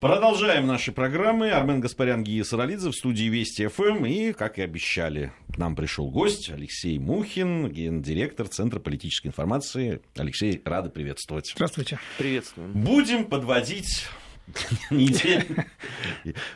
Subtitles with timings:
[0.00, 1.50] Продолжаем наши программы.
[1.50, 4.06] Армен Гаспарян, Гия Саралидзе в студии Вести ФМ.
[4.06, 10.00] И, как и обещали, к нам пришел гость Алексей Мухин, гендиректор Центра политической информации.
[10.16, 11.50] Алексей, рады приветствовать.
[11.52, 11.98] Здравствуйте.
[12.16, 12.74] Приветствуем.
[12.74, 14.06] Будем подводить.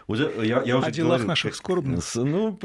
[0.06, 2.04] Уже, я, я уже О делах говорю, наших скорбных.
[2.14, 2.58] Ну,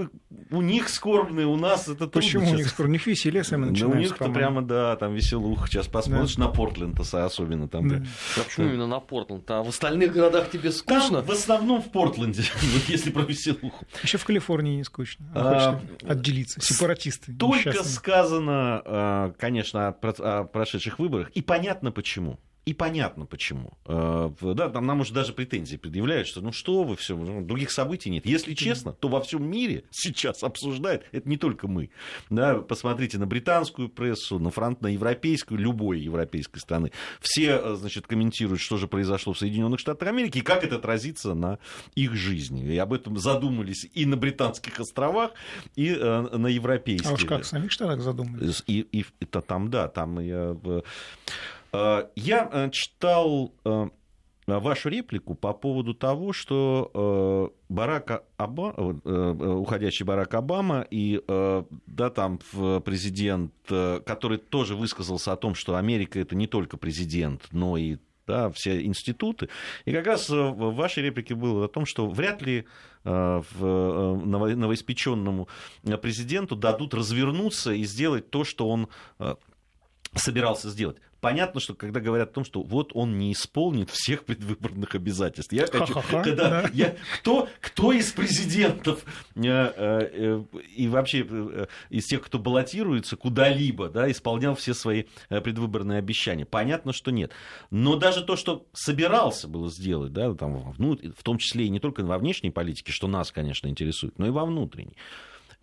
[0.52, 2.90] у них скорбные, у нас это Почему у них скорбные?
[2.90, 3.96] У них веселье самое начинается.
[3.96, 5.68] Ну, у них-то прямо, да, там веселуха.
[5.68, 6.46] Сейчас посмотришь да.
[6.46, 7.88] на Портленд особенно там.
[7.90, 8.04] Да.
[8.38, 9.50] А почему именно на Портленд?
[9.52, 11.22] А в остальных городах тебе скучно?
[11.22, 12.44] Там, в основном в Портленде,
[12.88, 13.86] если про веселуху.
[14.04, 15.26] Еще в Калифорнии не скучно.
[15.36, 16.62] А, отделиться.
[16.62, 17.34] Сепаратисты.
[17.34, 21.30] Только сказано, а, конечно, о прошедших выборах.
[21.32, 22.40] И понятно почему.
[22.68, 23.78] И понятно почему.
[23.86, 27.72] Э, да, там нам уже даже претензии предъявляют, что ну что вы, все, ну, других
[27.72, 28.26] событий нет.
[28.26, 31.92] Если честно, то во всем мире сейчас обсуждают, это не только мы.
[32.30, 36.92] Да, посмотрите на британскую прессу, на фронт, на европейскую, любой европейской страны.
[37.22, 41.36] Все, э, значит, комментируют, что же произошло в Соединенных Штатах Америки и как это отразится
[41.36, 41.60] на
[41.96, 42.66] их жизни.
[42.66, 45.32] И об этом задумались и на британских островах,
[45.78, 47.12] и э, на европейских.
[47.12, 48.62] А уж как в самих штатах задумались?
[48.68, 50.54] И, и, и там, да, там я
[51.72, 53.90] я э, читал э,
[54.46, 62.40] вашу реплику по поводу того, что Барак Обама, уходящий Барак Обама и да, там
[62.86, 68.50] президент, который тоже высказался о том, что Америка это не только президент, но и да,
[68.52, 69.50] все институты.
[69.84, 72.66] И как раз в вашей реплике было о том, что вряд ли
[73.04, 75.50] новоиспеченному
[76.02, 78.88] президенту дадут развернуться и сделать то, что он
[80.16, 84.96] собирался сделать понятно, что когда говорят о том, что вот он не исполнит всех предвыборных
[84.96, 85.52] обязательств.
[85.52, 86.70] Я хочу, когда да.
[86.74, 89.04] я, кто, кто из президентов
[89.36, 96.00] э, э, и вообще э, из тех, кто баллотируется куда-либо, да, исполнял все свои предвыборные
[96.00, 96.46] обещания?
[96.46, 97.34] Понятно, что нет.
[97.72, 101.82] Но даже то, что собирался было сделать, да, там, ну, в том числе и не
[101.82, 104.96] только во внешней политике, что нас, конечно, интересует, но и во внутренней.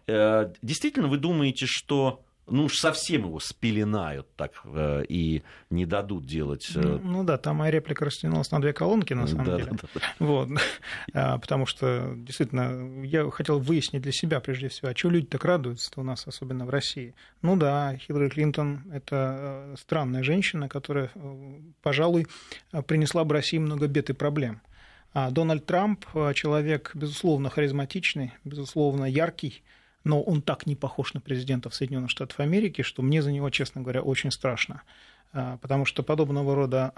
[0.06, 6.66] Действительно, вы думаете, что ну уж совсем его спеленают так э, и не дадут делать.
[6.74, 6.80] Э...
[6.80, 9.70] Ну, ну да, там моя реплика растянулась на две колонки, на самом да, деле.
[9.72, 10.00] Да, да.
[10.18, 10.48] Вот.
[11.12, 15.44] А, потому что, действительно, я хотел выяснить для себя, прежде всего, а чего люди так
[15.44, 17.14] радуются у нас, особенно в России.
[17.42, 21.10] Ну да, Хиллари Клинтон– это э, странная женщина, которая,
[21.82, 22.26] пожалуй,
[22.86, 24.60] принесла бы России много бед и проблем.
[25.12, 26.04] А Дональд Трамп–
[26.34, 29.62] человек, безусловно, харизматичный, безусловно, яркий,
[30.04, 33.80] но он так не похож на президентов Соединенных Штатов Америки, что мне за него, честно
[33.80, 34.82] говоря, очень страшно.
[35.36, 36.92] А, потому что подобного рода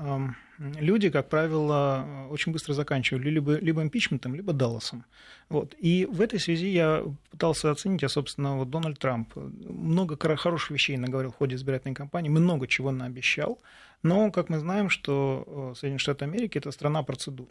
[0.59, 5.06] люди, как правило, очень быстро заканчивали либо, либо импичментом, либо Далласом.
[5.49, 5.75] Вот.
[5.78, 10.99] И в этой связи я пытался оценить, а, собственно, вот Дональд Трамп много хороших вещей
[10.99, 13.59] наговорил в ходе избирательной кампании, много чего наобещал,
[14.03, 17.49] но, как мы знаем, что Соединенные Штаты Америки– это страна процедур.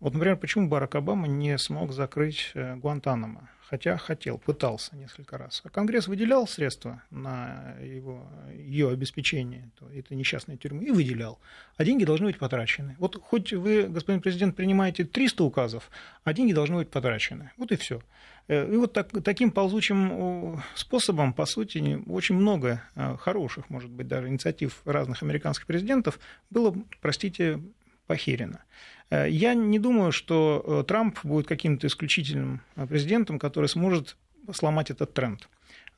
[0.00, 3.50] Вот, например, почему Барак Обама не смог закрыть э, Гуантанамо?
[3.70, 5.62] Хотя хотел, пытался несколько раз.
[5.64, 11.38] А Конгресс выделял средства на его, ее обеспечение этой несчастной тюрьмы и выделял.
[11.76, 12.96] А деньги должны быть потрачены.
[12.98, 15.88] Вот хоть вы, господин президент, принимаете 300 указов,
[16.24, 17.52] а деньги должны быть потрачены.
[17.56, 18.02] Вот и все.
[18.48, 24.08] Э, и вот так, таким ползучим способом, по сути, очень много э, хороших, может быть,
[24.08, 26.18] даже инициатив разных американских президентов
[26.50, 27.60] было, простите,
[28.08, 28.64] похерено.
[29.10, 34.16] Э, я не думаю, что э, Трамп будет каким-то исключительным э, президентом, который сможет
[34.52, 35.48] сломать этот тренд.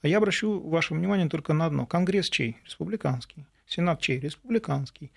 [0.03, 1.87] Я обращу ваше внимание только на одно.
[1.87, 2.57] Конгресс чей?
[2.65, 3.47] Республиканский.
[3.67, 4.19] Сенат чей?
[4.19, 5.13] Республиканский.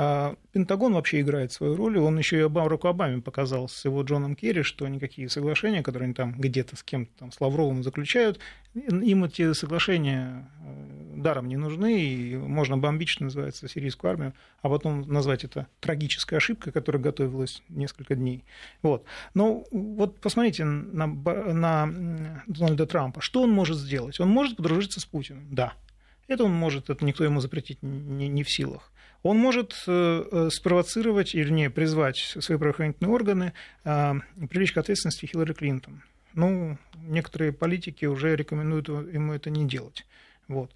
[0.00, 4.36] А Пентагон вообще играет свою роль, он еще и Бараку Обаме показал с его Джоном
[4.36, 8.38] Керри, что никакие соглашения, которые они там где-то с кем-то там, с Лавровым заключают,
[8.74, 14.68] им эти соглашения э, даром не нужны, и можно бомбить, что называется, сирийскую армию, а
[14.68, 18.44] потом назвать это трагической ошибкой, которая готовилась несколько дней.
[18.82, 19.04] Вот.
[19.34, 21.92] Но вот посмотрите на, на
[22.46, 23.20] Дональда Трампа.
[23.20, 24.20] Что он может сделать?
[24.20, 25.72] Он может подружиться с Путиным, да.
[26.28, 28.92] Это он может, это никто ему запретить не, не в силах
[29.22, 33.52] он может э, э, спровоцировать, или не, призвать свои правоохранительные органы,
[33.84, 34.14] э,
[34.48, 36.02] привлечь к ответственности Хиллари Клинтон.
[36.34, 40.06] Ну, некоторые политики уже рекомендуют ему это не делать.
[40.46, 40.70] Вот.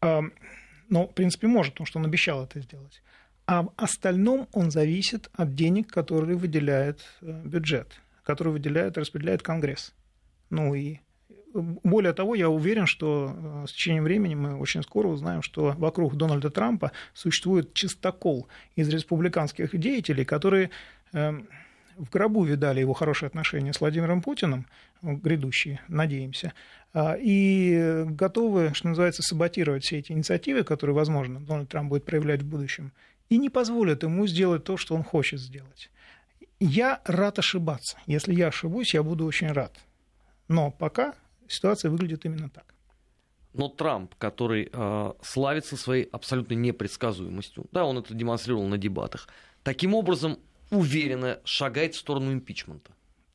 [0.00, 3.02] Но, в принципе, может, потому что он обещал это сделать.
[3.46, 9.94] А в остальном он зависит от денег, которые выделяет бюджет, которые выделяет, распределяет Конгресс.
[10.48, 11.00] Ну и
[11.52, 16.16] более того, я уверен, что э, с течением времени мы очень скоро узнаем, что вокруг
[16.16, 20.70] Дональда Трампа существует чистокол из республиканских деятелей, которые
[21.12, 21.48] эм,
[21.96, 24.66] в гробу видали его хорошие отношения с Владимиром Путиным,
[25.02, 26.54] грядущие, надеемся,
[26.92, 32.42] а, и готовы, что называется, саботировать все эти инициативы, которые, возможно, Дональд Трамп будет проявлять
[32.42, 32.92] в будущем,
[33.28, 35.90] и не позволят ему сделать то, что он хочет сделать.
[36.58, 37.98] Я рад ошибаться.
[38.06, 39.78] Если я ошибусь, я буду очень рад.
[40.48, 41.14] Но пока
[41.50, 42.74] ситуация выглядит именно так.
[43.52, 49.28] Но Трамп, который э, славится своей абсолютной непредсказуемостью, да, он это демонстрировал на дебатах,
[49.62, 50.38] таким образом
[50.70, 52.92] уверенно шагает в сторону импичмента.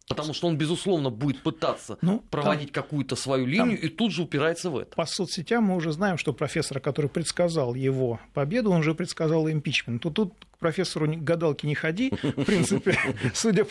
[0.08, 4.12] Потому что он, безусловно, будет пытаться ну, проводить там, какую-то свою линию там, и тут
[4.12, 4.96] же упирается в это.
[4.96, 10.04] По соцсетям мы уже знаем, что профессор, который предсказал его победу, он же предсказал импичмент.
[10.04, 12.12] Тут, тут к профессору гадалки не ходи.
[12.22, 12.98] В принципе,
[13.34, 13.66] судя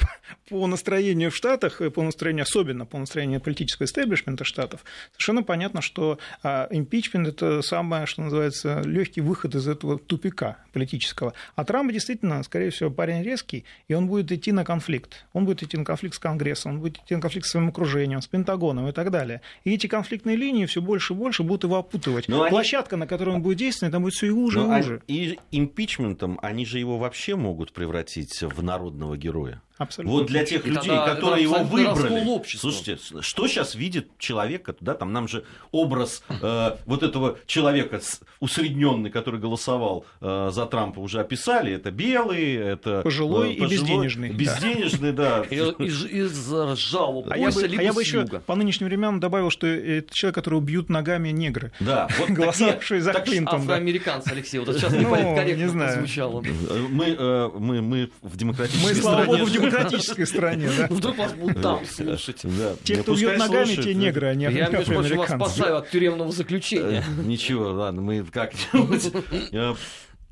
[0.48, 6.18] по настроению в Штатах, по настроению, особенно по настроению политического истеблишмента Штатов, совершенно понятно, что
[6.42, 11.34] а, импичмент– это самое, что называется, легкий выход из этого тупика политического.
[11.54, 15.24] А Трамп действительно, скорее всего, парень резкий, и он будет идти на конфликт.
[15.32, 18.20] Он будет идти на конфликт с Конгрессом, он будет идти на конфликт с своим окружением,
[18.20, 19.40] с Пентагоном и так далее.
[19.64, 22.28] И эти конфликтные линии все больше и больше будут его опутывать.
[22.28, 23.00] Но Площадка, они...
[23.00, 25.02] на которой он будет действовать, там будет все и уже, и уже.
[25.06, 29.62] И импичментом они же же его вообще могут превратить в народного героя.
[29.76, 30.18] Абсолютно.
[30.18, 32.42] Вот для тех людей, тогда, которые его выбрали.
[32.56, 38.00] Слушайте, что сейчас видит человек, да, там нам же образ э, вот этого человека
[38.38, 41.72] усредненный, который голосовал э, за Трампа, уже описали.
[41.72, 44.30] Это белый, это пожилой, э, пожилой и безденежный.
[44.30, 45.42] Безденежный, да.
[45.42, 50.88] Из ржавого А я бы еще по нынешним временам добавил, что это человек, которого бьют
[50.88, 51.72] ногами негры.
[51.80, 52.08] Да.
[52.28, 53.62] Голосовавшие за Клинтон.
[53.62, 56.44] Афроамериканцы, Алексей, вот сейчас не политкорректно звучало.
[56.78, 60.86] Мы в демократической стране демократической стране, да?
[60.88, 62.42] Вдруг вас будут там слушать.
[62.84, 66.32] Те, кто бьет ногами, те негры, а не Я, между прочим, вас спасаю от тюремного
[66.32, 67.04] заключения.
[67.06, 69.12] Э, ничего, ладно, мы как-нибудь...
[69.52, 69.74] Э,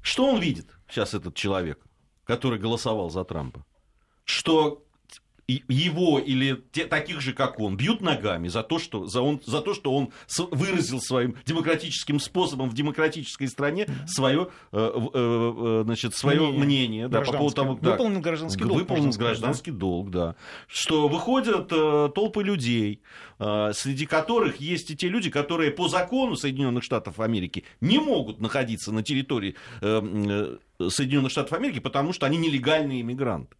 [0.02, 1.78] что он видит сейчас, этот человек,
[2.24, 3.64] который голосовал за Трампа?
[4.24, 4.84] Что
[5.68, 9.60] его или те, таких же, как он, бьют ногами за то, что, за он, за
[9.60, 10.12] то, что он
[10.50, 17.08] выразил своим демократическим способом в демократической стране свое, э, э, э, значит, свое мнение, мнение
[17.08, 18.78] да, по поводу того, да, выполнил гражданский долг.
[18.80, 19.76] Выполнил гражданский да?
[19.78, 20.36] долг, да.
[20.66, 23.02] Что выходят толпы людей,
[23.38, 28.92] среди которых есть и те люди, которые по закону Соединенных Штатов Америки не могут находиться
[28.92, 33.56] на территории Соединенных Штатов Америки, потому что они нелегальные иммигранты.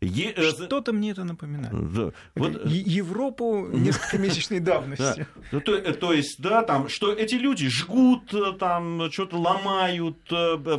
[0.00, 0.32] Е...
[0.34, 1.92] Э, Что-то мне это напоминает.
[1.92, 2.12] Да.
[2.34, 2.64] Вот...
[2.66, 5.26] Европу несколькомесячной давности.
[5.52, 10.16] Ну, то, э, то есть, да, там, что эти люди жгут, э, там, что-то ломают,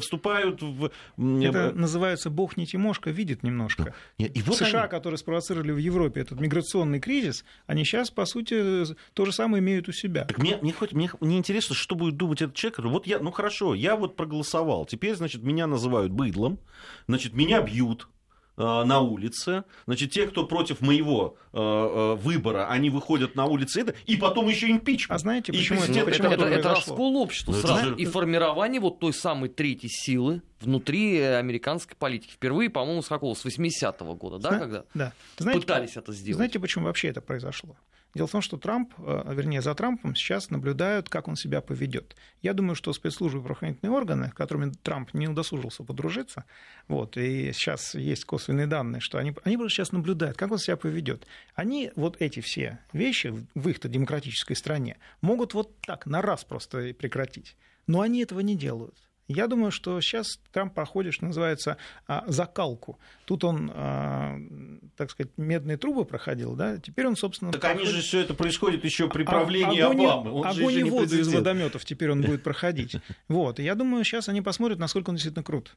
[0.01, 0.91] вступают в...
[1.17, 3.93] Это называется «Бог не Тимошка, видит немножко».
[4.17, 4.89] И вот США, они...
[4.89, 9.87] которые спровоцировали в Европе этот миграционный кризис, они сейчас, по сути, то же самое имеют
[9.87, 10.25] у себя.
[10.25, 12.79] Так мне, мне, хоть, мне, мне интересно, что будет думать этот человек.
[12.79, 16.59] Вот я, ну хорошо, я вот проголосовал, теперь, значит, меня называют быдлом,
[17.07, 18.20] значит, меня бьют, Э,
[18.61, 19.63] на улице.
[19.85, 24.69] Значит, те, кто против моего э, э, выбора, они выходят на улицы, и потом еще
[24.69, 25.11] импичмент.
[25.11, 27.89] А знаете, почему, это, почему это, это, это раскол общества ну, сразу.
[27.89, 27.95] Же...
[27.95, 32.31] И формирование вот той самой третьей силы внутри американской политики.
[32.31, 33.33] Впервые, по-моему, с какого?
[33.33, 35.13] С 80-го года, да, когда да.
[35.37, 36.37] Знаете, пытались это сделать.
[36.37, 37.75] Знаете, почему вообще это произошло?
[38.13, 42.15] Дело в том, что Трамп, э, вернее, за Трампом сейчас наблюдают, как он себя поведет.
[42.41, 46.45] Я думаю, что спецслужбы и правоохранительные органы, с которыми Трамп не удосужился подружиться,
[46.87, 50.75] вот, и сейчас есть косвенные данные, что они, они просто сейчас наблюдают, как он себя
[50.75, 51.25] поведет.
[51.55, 56.93] Они вот эти все вещи в их-то демократической стране могут вот так на раз просто
[56.93, 57.55] прекратить.
[57.87, 58.95] Но они этого не делают.
[59.31, 62.99] Я думаю, что сейчас Трамп проходит, что называется, а, закалку.
[63.25, 64.37] Тут он, а,
[64.97, 67.51] так сказать, медные трубы проходил, да, теперь он, собственно...
[67.51, 67.87] Так проходит...
[67.87, 70.31] они же все это происходит еще при а, правлении огонь, Обамы.
[70.31, 72.95] Он огонь и воду из водометов теперь он будет проходить.
[73.27, 75.75] Вот, и я думаю, сейчас они посмотрят, насколько он действительно крут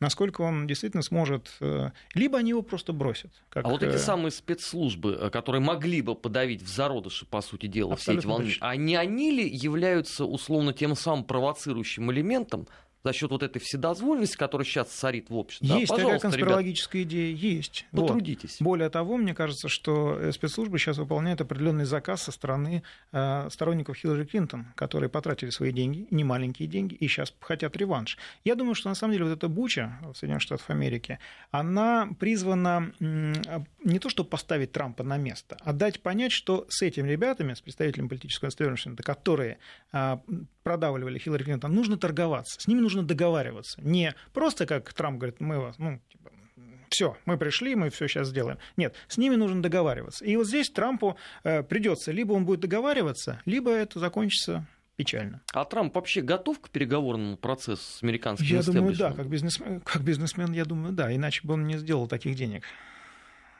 [0.00, 1.54] насколько он действительно сможет...
[1.60, 3.32] Э, либо они его просто бросят.
[3.48, 3.64] Как...
[3.64, 7.66] А вот эти э, самые спецслужбы, э, которые могли бы подавить в зародыше, по сути
[7.66, 12.68] дела, Абсолютно все эти волны, а не они ли являются условно тем самым провоцирующим элементом,
[13.06, 15.68] за счет вот этой вседозволенности, которая сейчас царит в обществе.
[15.68, 17.86] Есть да, такая конспирологическая ребят, идея, есть.
[17.92, 18.56] Потрудитесь.
[18.58, 18.64] Вот.
[18.64, 22.82] Более того, мне кажется, что э, спецслужбы сейчас выполняют определенный заказ со стороны
[23.12, 28.18] э, сторонников Хиллари Клинтон, которые потратили свои деньги, не маленькие деньги, и сейчас хотят реванш.
[28.44, 31.20] Я думаю, что на самом деле вот эта буча в Соединенных Штатах Америки,
[31.52, 37.08] она призвана не то, чтобы поставить Трампа на место, а дать понять, что с этими
[37.08, 39.58] ребятами, с представителями политического истеблишмента, которые
[39.92, 40.20] а,
[40.64, 43.80] продавливали Хиллари Клинтон, нужно торговаться, с ними нужно договариваться.
[43.82, 46.30] Не просто, как Трамп говорит, мы вас, ну, типа,
[46.88, 48.58] все, мы пришли, мы все сейчас сделаем.
[48.76, 50.24] Нет, с ними нужно договариваться.
[50.24, 55.42] И вот здесь Трампу э, придется, либо он будет договариваться, либо это закончится печально.
[55.52, 60.02] А Трамп вообще готов к переговорному процессу с американским Я думаю, да, как бизнесмен, как
[60.02, 62.64] бизнесмен, я думаю, да, иначе бы он не сделал таких денег.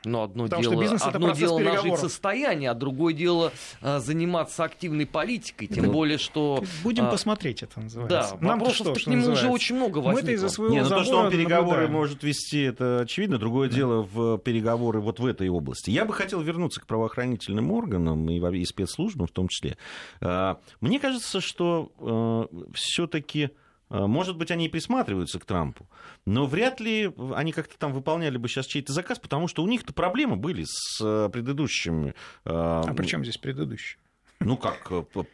[0.05, 3.51] Но одно Потому дело, бизнес одно дело нажить состояние, а другое дело
[3.81, 5.67] а, заниматься активной политикой.
[5.67, 6.63] Тем ну, более, что...
[6.83, 8.37] Будем а, посмотреть, это называется.
[8.39, 10.21] Да, Нам что, к нему уже очень много возникло.
[10.21, 11.91] Мы-то из-за своего Не, ну то, что он переговоры наблюдаем.
[11.91, 13.37] может вести, это очевидно.
[13.37, 13.75] Другое да.
[13.75, 15.89] дело в переговоры вот в этой области.
[15.89, 19.77] Я бы хотел вернуться к правоохранительным органам и, и спецслужбам в том числе.
[20.21, 23.49] А, мне кажется, что а, все-таки
[23.89, 25.87] может быть, они и присматриваются к Трампу,
[26.25, 29.93] но вряд ли они как-то там выполняли бы сейчас чей-то заказ, потому что у них-то
[29.93, 32.09] проблемы были с э, предыдущими.
[32.09, 32.13] Э,
[32.45, 33.97] а при чем здесь предыдущие?
[34.39, 34.91] Ну как,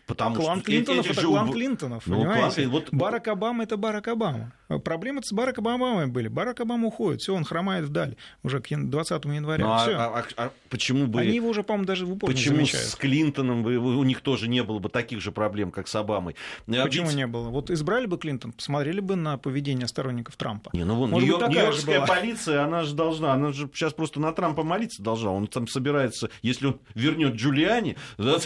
[0.07, 0.65] потому клан что...
[0.65, 2.63] Клинтонов это клан Клинтонов, ну, понимаете?
[2.63, 2.72] Клан...
[2.72, 2.88] Вот...
[2.91, 4.53] Барак Обама это Барак Обама.
[4.79, 6.27] Проблемы с Бараком Обамой были.
[6.27, 9.65] Барак Обама уходит, все, он хромает вдаль уже к 20 января.
[9.65, 11.22] Ну, а, а, а, а почему бы...
[11.22, 14.63] Они его уже, по-моему, даже в упор Почему не с Клинтоном у них тоже не
[14.63, 16.36] было бы таких же проблем, как с Обамой?
[16.67, 17.15] А почему Ведь...
[17.15, 17.50] не было?
[17.50, 20.72] Вот избрали бы Клинтон, посмотрели бы на поведение сторонников Трампа.
[20.74, 24.31] Не, ну вон, Может, Нью- Нью-Йоркская полиция, она же должна, она же сейчас просто на
[24.31, 25.31] Трампа молиться должна.
[25.31, 28.38] Он там собирается, если он вернет Джулиани да,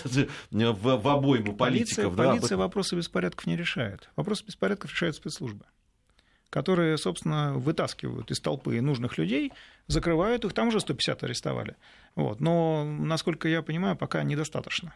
[0.51, 1.57] в, в обойму политиков.
[1.57, 4.09] Полиция, да, полиция вопросы беспорядков не решает.
[4.15, 5.65] Вопросы беспорядков решают спецслужбы
[6.49, 9.51] которые, собственно, вытаскивают из толпы нужных людей,
[9.87, 11.75] закрывают их, там уже 150 арестовали.
[12.15, 12.39] Вот.
[12.39, 14.93] Но, насколько я понимаю, пока недостаточно.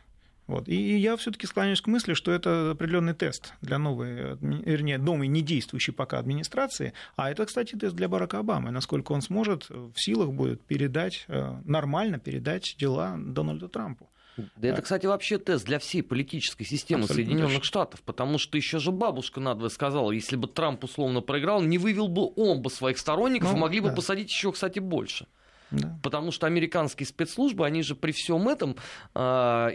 [0.48, 0.67] Вот.
[0.67, 5.93] И я все-таки склоняюсь к мысли, что это определенный тест для новой, вернее, новой недействующей
[5.93, 6.93] пока администрации.
[7.15, 11.62] А это, кстати, тест для Барака Обамы, насколько он сможет в силах будет передать, э,
[11.63, 14.10] нормально передать дела Дональду Трампу.
[14.56, 17.66] Да это, кстати, вообще тест для всей политической системы Абсолютно Соединенных точно.
[17.66, 22.08] Штатов, потому что еще же бабушка надвое сказала, если бы Трамп условно проиграл, не вывел
[22.08, 23.90] бы он бы своих сторонников, ну, и могли да.
[23.90, 25.28] бы посадить еще, кстати, больше.
[25.72, 25.98] Да.
[26.04, 28.76] Потому что американские спецслужбы, они же при всем этом
[29.16, 29.20] э,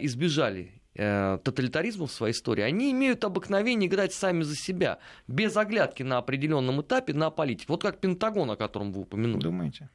[0.01, 6.17] избежали тоталитаризма в своей истории, они имеют обыкновение играть сами за себя, без оглядки на
[6.17, 7.75] определенном этапе на политику.
[7.75, 9.43] Вот как Пентагон, о котором вы упомянули.
[9.43, 9.91] Думаете?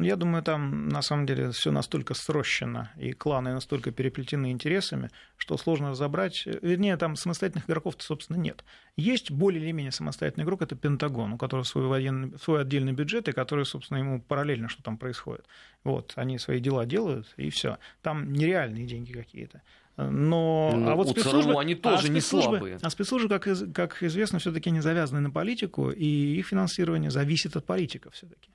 [0.00, 5.10] Ну, я думаю, там на самом деле все настолько срощено, и кланы настолько переплетены интересами,
[5.36, 6.46] что сложно разобрать.
[6.62, 8.64] Вернее, там самостоятельных игроков собственно, нет.
[8.96, 13.28] Есть более или менее самостоятельный игрок, это Пентагон, у которого свой, военный, свой отдельный бюджет,
[13.28, 15.44] и который, собственно, ему параллельно, что там происходит.
[15.84, 17.76] Вот, они свои дела делают, и все.
[18.00, 19.60] Там нереальные деньги какие-то.
[20.08, 22.78] Но, ну, а вот спецслужбы, они тоже а не слабые.
[22.80, 27.66] А спецслужбы, как, как известно, все-таки не завязаны на политику, и их финансирование зависит от
[27.66, 28.50] политиков все-таки.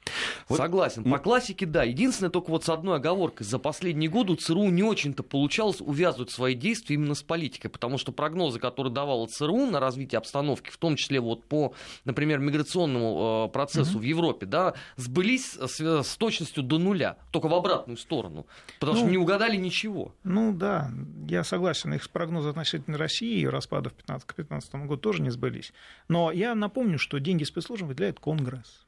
[0.48, 0.58] Вот.
[0.58, 1.04] Согласен.
[1.04, 1.84] По классике, да.
[1.84, 3.46] Единственное, только вот с одной оговоркой.
[3.46, 7.98] За последние годы у ЦРУ не очень-то получалось увязывать свои действия именно с политикой, потому
[7.98, 11.74] что прогнозы, которые давала ЦРУ на развитие обстановки, в том числе вот по,
[12.06, 14.02] например, миграционному э, процессу mm-hmm.
[14.02, 18.46] в Европе, да, сбылись с, с точностью до нуля, только в обратную сторону,
[18.80, 20.14] потому ну, что не угадали ничего.
[20.24, 20.92] Ну да,
[21.36, 25.30] я согласен, их прогнозы относительно России и распада в 15, к 2015 году тоже не
[25.30, 25.74] сбылись.
[26.08, 28.86] Но я напомню, что деньги спецслужб выделяет Конгресс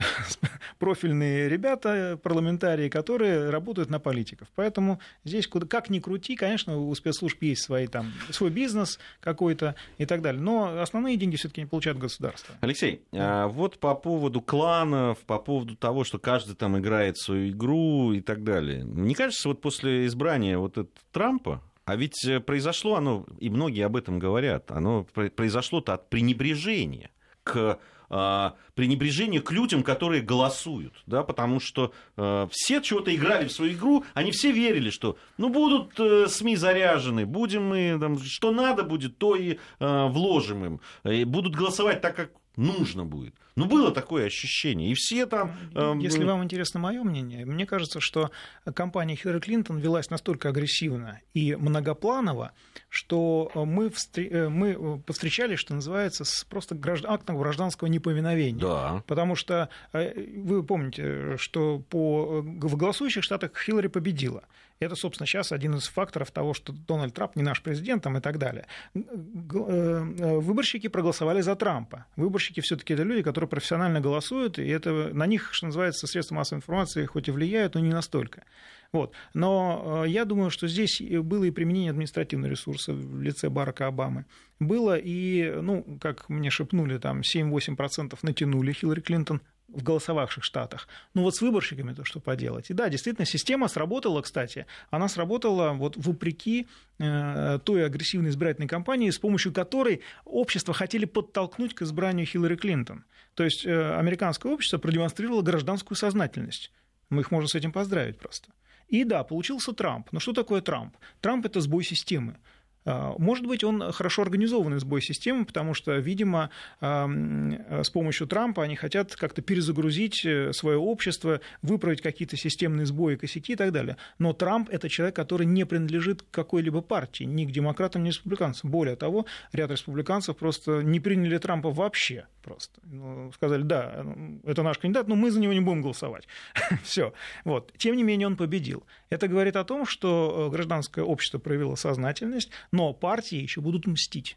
[0.78, 4.48] профильные ребята, парламентарии, которые работают на политиков.
[4.54, 9.74] Поэтому здесь, куда, как ни крути, конечно, у спецслужб есть свои, там, свой бизнес какой-то
[9.98, 10.40] и так далее.
[10.40, 12.54] Но основные деньги все-таки не получают государство.
[12.60, 18.12] Алексей, а вот по поводу кланов, по поводу того, что каждый там играет свою игру
[18.12, 18.82] и так далее.
[18.84, 23.84] Не кажется, вот после избрания вот этого Трампа, а ведь э, произошло оно, и многие
[23.84, 27.10] об этом говорят, оно произошло-то от пренебрежения
[27.42, 27.78] к
[28.12, 33.74] а, пренебрежение к людям, которые голосуют, да, потому что э, все чего-то играли в свою
[33.74, 38.82] игру, они все верили, что, ну, будут э, СМИ заряжены, будем мы, там, что надо
[38.82, 43.36] будет, то и э, вложим им, и будут голосовать так, как нужно будет.
[43.56, 44.90] Ну, было такое ощущение.
[44.90, 45.56] И все там...
[45.74, 48.30] Э, Если вам интересно мое мнение, мне кажется, что
[48.74, 52.52] кампания Хиллари Клинтон велась настолько агрессивно и многопланово,
[52.88, 54.20] что мы, встр...
[54.20, 57.04] Э, мы повстречались, что называется, с просто гражд...
[57.06, 58.60] актом гражданского неповиновения.
[58.60, 59.02] Да.
[59.06, 62.40] Потому что э, вы помните, что по...
[62.42, 64.44] в голосующих штатах Хиллари победила.
[64.80, 68.20] Это, собственно, сейчас один из факторов того, что Дональд Трамп не наш президент там, и
[68.22, 68.66] так далее.
[68.94, 72.06] Выборщики проголосовали за Трампа.
[72.16, 76.58] Выборщики все-таки это люди, которые профессионально голосуют, и это на них, что называется, средства массовой
[76.58, 78.44] информации хоть и влияют, но не настолько.
[78.92, 79.12] Вот.
[79.34, 84.24] Но э, я думаю, что здесь было и применение административного ресурса в лице Барака Обамы.
[84.58, 89.40] Было и, ну, как мне шепнули, там 7-8% натянули Хиллари Клинтон
[89.72, 90.88] в голосовавших штатах.
[91.14, 92.70] Ну вот с выборщиками то, что поделать.
[92.70, 94.66] И да, действительно, система сработала, кстати.
[94.90, 96.66] Она сработала вот вопреки
[96.98, 103.04] э, той агрессивной избирательной кампании, с помощью которой общество хотели подтолкнуть к избранию Хиллари Клинтон.
[103.34, 106.72] То есть э, американское общество продемонстрировало гражданскую сознательность.
[107.08, 108.52] Мы их можем с этим поздравить просто.
[108.88, 110.10] И да, получился Трамп.
[110.12, 110.96] Но что такое Трамп?
[111.20, 112.38] Трамп– это сбой системы.
[112.84, 118.76] А, может быть, он хорошо организованный сбой системы, потому что, видимо, с помощью Трампа они
[118.76, 123.96] хотят как-то перезагрузить э, свое общество, выправить какие-то системные сбои, косяки и так далее.
[124.18, 128.70] Но Трамп– это человек, который не принадлежит какой-либо партии, ни к демократам, ни к республиканцам.
[128.70, 132.26] Более того, ряд республиканцев просто не приняли Трампа вообще.
[132.42, 132.80] Просто.
[132.84, 134.04] Ну, сказали, да,
[134.44, 136.26] это наш кандидат, но мы за него не будем голосовать.
[136.82, 137.12] Все.
[137.44, 137.72] Вот.
[137.76, 138.84] Тем не менее, он победил.
[139.10, 144.36] Это говорит о том, что э, гражданское общество проявило сознательность, но партии еще будут мстить.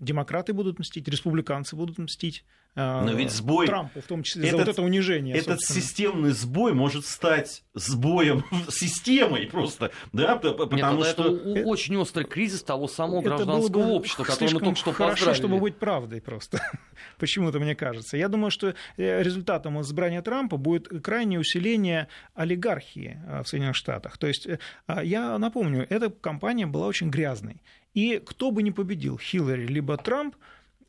[0.00, 2.44] Демократы будут мстить, республиканцы будут мстить.
[2.76, 3.66] А, Но ведь сбой...
[3.66, 5.36] Трампу, в том числе, этот, за вот это унижение.
[5.36, 5.80] Этот собственно.
[5.80, 11.36] системный сбой может стать сбоем системой просто, да, потому Нет, что...
[11.36, 15.38] Это очень острый кризис того самого гражданского общества, которое мы только что хорошо, поздравили.
[15.38, 16.60] чтобы быть правдой просто.
[17.18, 18.16] Почему-то мне кажется.
[18.16, 24.18] Я думаю, что э, результатом избрания Трампа будет крайнее усиление олигархии э, в Соединенных Штатах.
[24.18, 24.58] То есть, э,
[24.88, 27.62] а, я напомню, эта кампания была очень грязной.
[27.94, 30.36] И кто бы ни победил, Хиллари либо Трамп,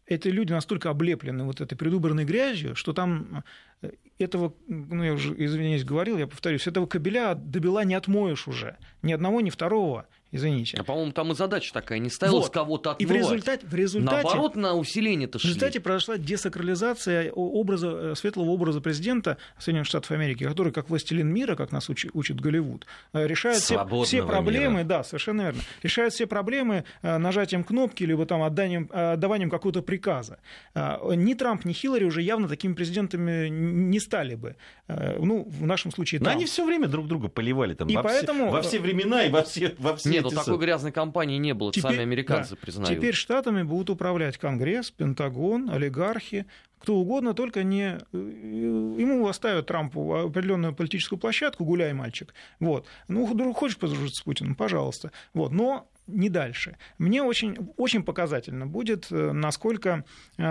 [0.08, 3.44] эти люди настолько облеплены вот этой предвыборной грязью, что там
[3.82, 8.78] э, этого, ну я уже, извиняюсь, говорил, я повторюсь, этого кабеля добила не отмоешь уже.
[9.02, 10.78] Ни одного, ни второго извините.
[10.80, 12.54] А, по-моему, там и задача такая, не ставилась вот.
[12.54, 13.02] кого-то отмывать.
[13.02, 14.24] И в результате, в результате...
[14.24, 15.48] Наоборот, на усиление-то шли.
[15.48, 21.28] В результате произошла десакрализация образа, э, светлого образа президента Соединенных Штатов Америки, который, как властелин
[21.28, 24.88] мира, как нас учит, учит Голливуд, э, решает все, все проблемы, мира.
[24.88, 30.40] да, совершенно верно, решает все проблемы э, нажатием кнопки, либо там отданием, отдаванием какого-то приказа.
[30.76, 34.56] Ни Трамп, ни Хиллари уже явно такими президентами не стали бы.
[34.88, 38.46] Ну, в нашем случае Но они все время друг друга поливали там и во, поэтому...
[38.46, 41.54] все, во все времена и во все, во все Нет, ну такой грязной кампании не
[41.54, 42.98] было, теперь, сами американцы да, признают.
[42.98, 46.46] Теперь штатами будут управлять Конгресс, Пентагон, олигархи,
[46.80, 47.98] кто угодно, только не...
[48.14, 52.34] Э, ему оставят Трампу определенную политическую площадку, гуляй, мальчик.
[52.60, 52.86] Вот.
[53.08, 55.12] Ну, хочешь подружиться с Путиным, пожалуйста.
[55.34, 55.52] Вот.
[55.52, 56.78] Но не дальше.
[56.98, 60.04] Мне очень, очень показательно будет, э, насколько
[60.38, 60.44] э,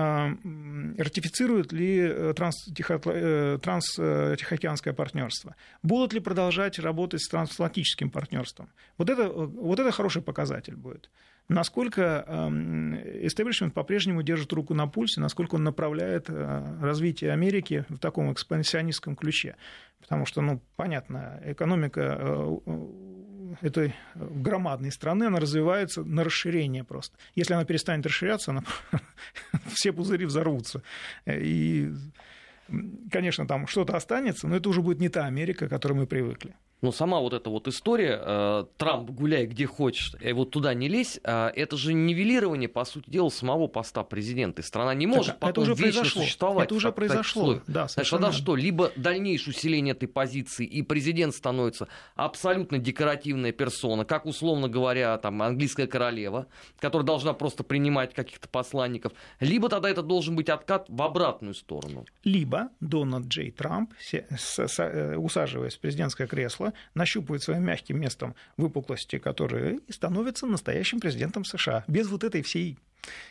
[0.99, 5.55] ратифицирует ли транс-тихоокеанское партнерство.
[5.83, 8.69] Будут ли продолжать работать с трансатлантическим партнерством.
[8.99, 11.11] Вот это, вот это хороший показатель будет
[11.49, 12.25] насколько
[13.23, 19.17] истеблишмент по-прежнему держит руку на пульсе, насколько он направляет э, развитие Америки в таком экспансионистском
[19.17, 19.57] ключе.
[20.01, 22.57] Потому что, ну, понятно, экономика э,
[23.61, 27.17] этой громадной страны, она развивается на расширение просто.
[27.35, 28.65] Если она перестанет расширяться, она...
[29.73, 30.83] все пузыри взорвутся.
[31.27, 31.93] И,
[33.11, 36.55] конечно, там что-то останется, но это уже будет не та Америка, к которой мы привыкли.
[36.85, 40.87] Но сама вот эта вот история, э, Трамп гуляй где хочешь, и вот туда не
[40.87, 44.61] лезь, э, это же нивелирование, по сути дела, самого поста президента.
[44.61, 46.23] И страна не может так, потом это уже вечно произошло.
[46.23, 46.67] существовать.
[46.67, 47.61] Это уже так, произошло.
[47.67, 48.55] Да, Значит, тогда что?
[48.55, 55.41] Либо дальнейшее усиление этой позиции, и президент становится абсолютно декоративная персона, как, условно говоря, там,
[55.41, 56.49] английская королева,
[56.81, 62.05] которая должна просто принимать каких-то посланников, либо тогда это должен быть откат в обратную сторону.
[62.25, 69.81] Либо Дональд Джей Трамп, э, усаживаясь в президентское кресло, нащупывает своим мягким местом выпуклости, которые
[69.89, 71.85] становится настоящим президентом США.
[71.87, 72.79] Без вот этой всей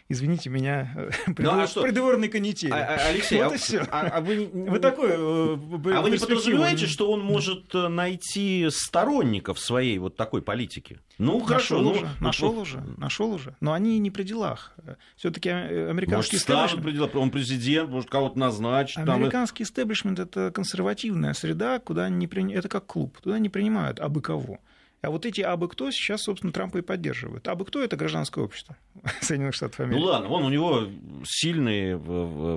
[0.10, 1.56] извините меня, придвор...
[1.76, 2.72] ну, а придворной канители.
[2.72, 3.80] А, а, Алексей, вот а, все.
[3.92, 8.68] А, а вы, вы такой, э, а вы не подразумеваете, что он может э, найти
[8.70, 11.00] сторонников своей вот такой политики?
[11.18, 13.56] Ну хорошо, нашел ну, уже, ну, нашел ну, уже, нашел уже.
[13.60, 14.76] Но они не при делах.
[15.16, 16.84] Все-таки э, американский может, истеблишмент...
[16.84, 18.98] При делах, он президент, может кого-то назначить.
[18.98, 19.72] Американский там...
[19.72, 22.52] истеблишмент это консервативная среда, куда не при...
[22.54, 24.60] это как клуб, туда не принимают абы кого.
[25.04, 27.46] А вот эти абы кто сейчас, собственно, Трампа и поддерживают.
[27.50, 28.78] Абы кто это гражданское общество
[29.22, 30.00] Соединенных Штатов Америки.
[30.00, 30.88] Ну ладно, вон у него
[31.26, 32.00] сильный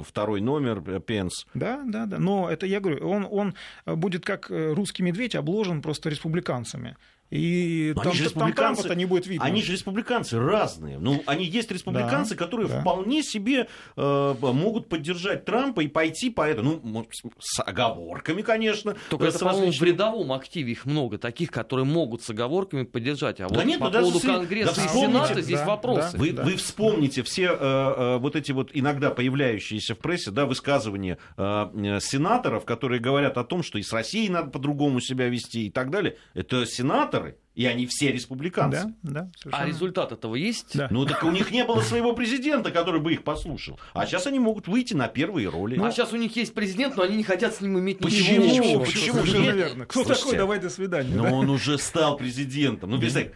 [0.05, 1.45] второй номер, э, Пенс.
[1.55, 2.19] Да, да, да.
[2.19, 3.55] Но это я говорю, он, он
[3.85, 6.97] будет как э, русский медведь обложен просто республиканцами.
[7.31, 9.45] И Но там, они же республиканцы, там не будет видно.
[9.45, 10.99] Они же республиканцы разные.
[10.99, 12.81] Ну, они есть республиканцы, да, которые да.
[12.81, 16.81] вполне себе э, могут поддержать Трампа и пойти по этому.
[16.83, 17.07] Ну,
[17.41, 18.97] с оговорками, конечно.
[19.11, 23.41] Только это, по-моему, в рядовом активе их много таких, которые могут с оговорками поддержать.
[23.41, 26.13] А да вот нет, по ну, поводу даже Конгресса да, и Сената здесь да, вопросы.
[26.13, 26.43] Да, вы, да.
[26.45, 31.99] вы вспомните все э, э, вот эти вот иногда появляющиеся в прессе да, высказывания э,
[32.01, 35.91] сенаторов, которые говорят о том, что и с Россией надо по-другому себя вести и так
[35.91, 36.19] далее.
[36.35, 38.95] Это сенаторы сенаторы, и они все республиканцы.
[39.03, 39.65] Да, да, совершенно.
[39.65, 40.77] а результат этого есть?
[40.77, 40.89] Да.
[40.91, 43.79] Ну так у них не было своего президента, который бы их послушал.
[43.95, 45.77] А сейчас они могут выйти на первые роли.
[45.77, 48.43] Ну, а сейчас у них есть президент, но они не хотят с ним иметь ничего.
[48.43, 48.81] Почему?
[48.81, 49.21] Почему?
[49.21, 49.85] Почему?
[49.85, 50.39] Кто Слушайте, такой?
[50.39, 51.15] Давай до свидания.
[51.15, 51.33] Но да?
[51.33, 52.91] он уже стал президентом.
[52.91, 53.31] Ну, представь,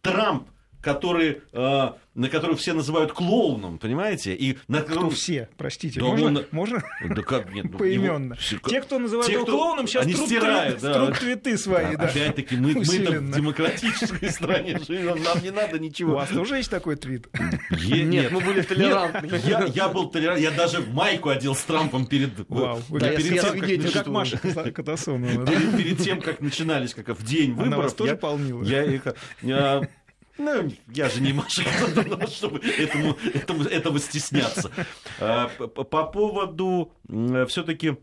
[0.00, 0.48] Трамп
[0.86, 4.36] который, э, на которого все называют клоуном, понимаете?
[4.36, 5.08] И на котором...
[5.08, 6.46] Кто все, простите, да можно, он...
[6.52, 6.84] можно?
[7.10, 7.66] Да как нет?
[7.72, 8.36] Ну, поименно.
[8.50, 8.68] Его...
[8.68, 9.56] Те, кто называют Те, его кто...
[9.58, 10.94] клоуном, сейчас они труд, стирают, да.
[10.94, 12.04] труд твиты свои, да.
[12.04, 16.12] Опять-таки, мы, мы в демократической стране живем, нам не надо ничего.
[16.12, 17.26] У вас тоже есть такой твит?
[17.70, 19.28] Нет, мы были толерантны.
[19.74, 22.30] Я был толерантный, я даже майку одел с Трампом перед...
[22.48, 25.46] Вау, перед тем, как Маша Катасонова.
[25.76, 27.72] Перед тем, как начинались, как в день выборов.
[27.72, 28.62] Она вас тоже полнила?
[28.62, 29.02] Я их...
[30.38, 31.62] Ну, я же не Маша,
[32.28, 34.70] чтобы этому, этому, этого стесняться.
[35.18, 36.92] А, по поводу
[37.48, 37.96] все-таки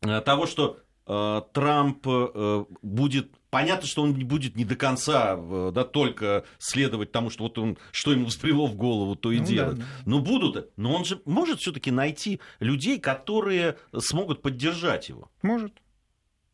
[0.00, 5.84] э, того, что э, Трамп э, будет Понятно, что он будет не до конца да,
[5.84, 9.76] только следовать тому, что вот он, что ему всплело в голову, то и ну, делать.
[9.76, 9.88] Да, да.
[10.06, 10.70] Но будут.
[10.78, 15.30] Но он же может все-таки найти людей, которые смогут поддержать его.
[15.42, 15.74] Может.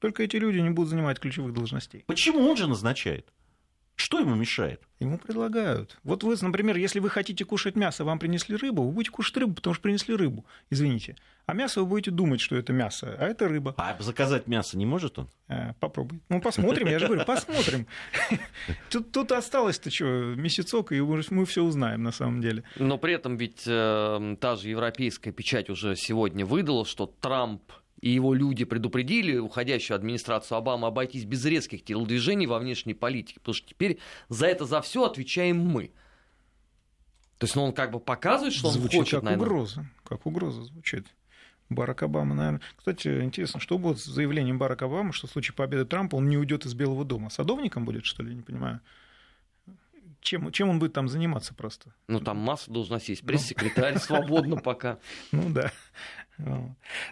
[0.01, 2.03] Только эти люди не будут занимать ключевых должностей.
[2.09, 3.33] Почему он же назначает?
[3.99, 4.81] Что ему мешает?
[5.01, 5.99] Ему предлагают.
[6.05, 9.55] Вот вы, например, если вы хотите кушать мясо, вам принесли рыбу, вы будете кушать рыбу,
[9.55, 11.17] потому что принесли рыбу, извините.
[11.47, 13.75] А мясо вы будете думать, что это мясо, а это рыба.
[13.77, 15.29] А заказать мясо не может он?
[15.49, 16.21] А, попробуй.
[16.29, 17.89] Ну, посмотрим, я же говорю, посмотрим.
[18.91, 22.63] Тут, тут осталось-то что, месяцок, и мы все узнаем на самом деле.
[22.77, 27.63] Но при этом ведь э, та же европейская печать уже сегодня выдала, что Трамп
[28.01, 33.55] и его люди предупредили уходящую администрацию Обамы обойтись без резких телодвижений во внешней политике, потому
[33.55, 35.93] что теперь за это за все отвечаем мы.
[37.39, 39.47] То есть ну, он как бы показывает, что звучит он хочет, как наверное...
[39.47, 41.07] угроза, как угроза звучит.
[41.71, 42.63] Барак Обама, наверное.
[42.77, 46.39] Кстати, интересно, что будет с заявлением Барака Обамы, что в случае победы Трампа он не
[46.39, 47.29] уйдет из Белого дома?
[47.29, 48.81] Садовником будет, что ли, не понимаю?
[50.21, 51.93] Чем, чем он будет там заниматься просто?
[52.09, 53.25] Ну, там масса должностей есть.
[53.25, 54.01] Пресс-секретарь ну.
[54.01, 54.99] свободно пока.
[55.33, 55.71] Ну да.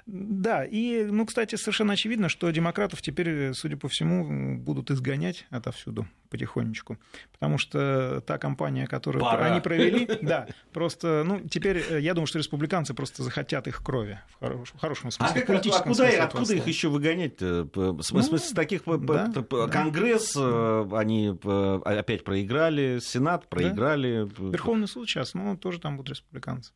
[0.06, 6.06] Да, и, ну, кстати, совершенно очевидно, что демократов теперь, судя по всему, будут изгонять отовсюду
[6.26, 6.98] потихонечку,
[7.32, 9.46] потому что та кампания, которую Пора.
[9.46, 14.20] они провели, да, просто, ну, теперь э, я думаю, что республиканцы просто захотят их крови,
[14.30, 16.20] в, хорош, в хорошем смысле, а в политическом откуда, смысле.
[16.20, 17.68] Откуда их еще выгонять-то?
[17.74, 19.32] В смысле, ну, таких, да,
[19.70, 20.86] Конгресс, да.
[20.98, 21.38] они
[21.84, 24.28] опять проиграли, Сенат проиграли.
[24.38, 24.50] Да.
[24.50, 26.72] Верховный суд сейчас, ну, тоже там будут республиканцы.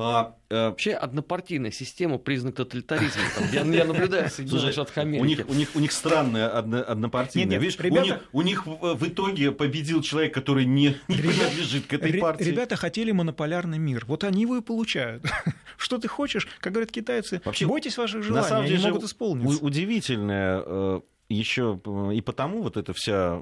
[0.00, 3.22] А, э, Вообще однопартийная система признак тоталитаризма.
[3.36, 5.22] Там, я, я наблюдаю Соединенные Штаты Америки.
[5.22, 7.46] У них, у, них, у них странная одно, однопартийная.
[7.46, 8.22] Нет, нет, Видишь, ребята...
[8.32, 12.14] у, них, у них в итоге победил человек, который не, не ребята, принадлежит к этой
[12.14, 12.44] партии.
[12.44, 14.04] Ребята хотели монополярный мир.
[14.06, 15.24] Вот они его и получают.
[15.76, 19.04] Что ты хочешь, как говорят китайцы, Вообще, бойтесь ваших желаний, на самом деле, они могут
[19.04, 19.64] исполниться.
[19.64, 21.00] Удивительная э,
[21.34, 23.40] еще э, и потому вот это вся,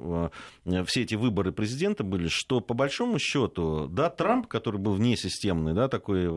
[0.65, 5.73] э, все эти выборы президента были, что по большому счету, да, Трамп, который был внесистемный,
[5.73, 6.29] да, такой,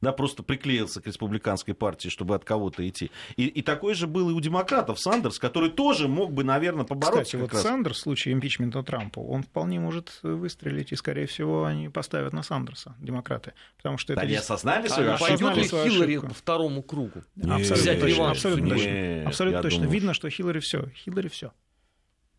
[0.00, 3.10] да, просто приклеился к республиканской партии, чтобы от кого-то идти.
[3.36, 7.22] И, и такой же был и у демократов Сандерс, который тоже мог бы, наверное, побороться.
[7.22, 7.62] Кстати, вот раз.
[7.62, 12.42] Сандерс в случае импичмента Трампа, он вполне может выстрелить, и, скорее всего, они поставят на
[12.42, 13.52] Сандерса, демократы.
[13.76, 14.22] Потому что это...
[14.22, 15.44] Они осознали свою а, ошибку?
[15.44, 17.22] Пойдет ли Хиллари по второму кругу?
[17.42, 18.30] Абсолютно точно.
[18.30, 19.22] Абсолютно точно.
[19.26, 19.84] Абсолютно точно.
[19.84, 21.52] Видно, что Хиллари Хиллари все, Хиллари все.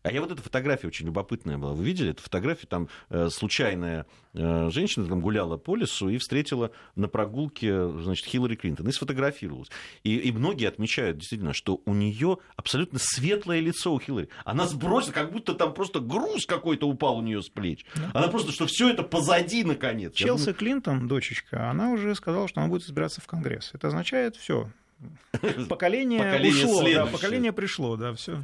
[0.02, 1.74] А я вот эта фотография очень любопытная была.
[1.74, 2.66] Вы видели эту фотографию?
[2.66, 8.56] Там э, случайная э, женщина там гуляла по лесу и встретила на прогулке, значит, Хиллари
[8.56, 9.68] Клинтон и сфотографировалась.
[10.02, 14.28] И, и многие отмечают действительно, что у нее абсолютно светлое лицо у Хиллари.
[14.44, 17.86] Она сбросила, как будто там просто груз какой-то упал у нее с плеч.
[18.12, 20.14] Она просто, что все это позади наконец.
[20.14, 20.54] Челси думаю...
[20.56, 23.70] Клинтон, дочечка, она уже сказала, что она будет избираться в Конгресс.
[23.72, 24.68] Это означает все.
[25.68, 28.42] Поколение, поколение ушло, да, поколение пришло, да, все.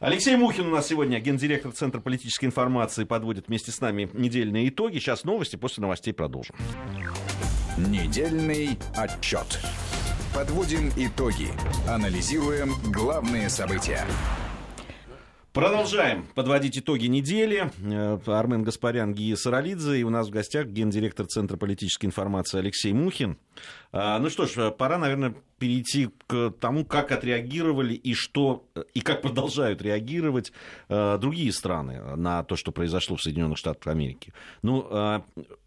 [0.00, 4.98] Алексей Мухин у нас сегодня, гендиректор Центра политической информации, подводит вместе с нами недельные итоги.
[4.98, 6.54] Сейчас новости, после новостей продолжим.
[7.76, 9.58] Недельный отчет.
[10.32, 11.48] Подводим итоги.
[11.88, 14.04] Анализируем главные события.
[15.52, 17.72] Продолжаем подводить итоги недели.
[17.82, 19.98] Э, Армен Гаспарян, Гия Саралидзе.
[19.98, 23.38] И у нас в гостях гендиректор Центра политической информации Алексей Мухин.
[23.90, 29.22] А, ну что ж, пора, наверное, перейти к тому, как отреагировали и что и как
[29.22, 30.52] продолжают реагировать
[30.88, 34.32] э, другие страны на то, что произошло в Соединенных Штатах Америки.
[34.62, 35.20] Ну, э,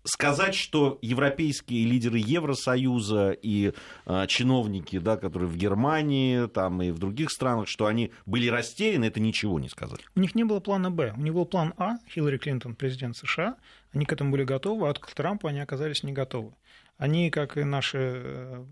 [0.03, 3.73] сказать, что европейские лидеры Евросоюза и
[4.05, 9.05] э, чиновники, да, которые в Германии там, и в других странах, что они были растеряны,
[9.05, 9.99] это ничего не сказать.
[10.15, 11.13] У них не было плана Б.
[11.17, 13.57] У них был план А, Хиллари Клинтон, президент США.
[13.93, 16.53] Они к этому были готовы, а к Трампу они оказались не готовы.
[17.01, 18.63] Они, как и наши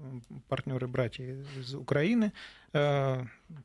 [0.50, 2.32] партнеры, братья из Украины,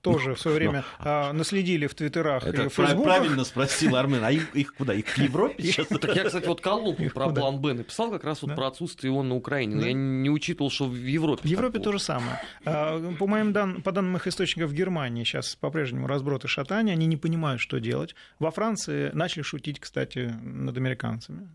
[0.00, 3.04] тоже в свое время ну, наследили в Твиттерах это и в Фейсбуках.
[3.04, 4.94] Правильно спросил Армен, а их, их куда?
[4.94, 5.86] Их к Европе сейчас?
[5.86, 9.22] Так я, кстати, вот колонку про план Б написал как раз вот про отсутствие его
[9.22, 12.40] на Украине, но я не учитывал, что в Европе В Европе то же самое.
[12.64, 17.06] По моим данным, по данным их источников в Германии сейчас по-прежнему разброд и шатание, они
[17.06, 18.14] не понимают, что делать.
[18.38, 21.48] Во Франции начали шутить, кстати, над американцами.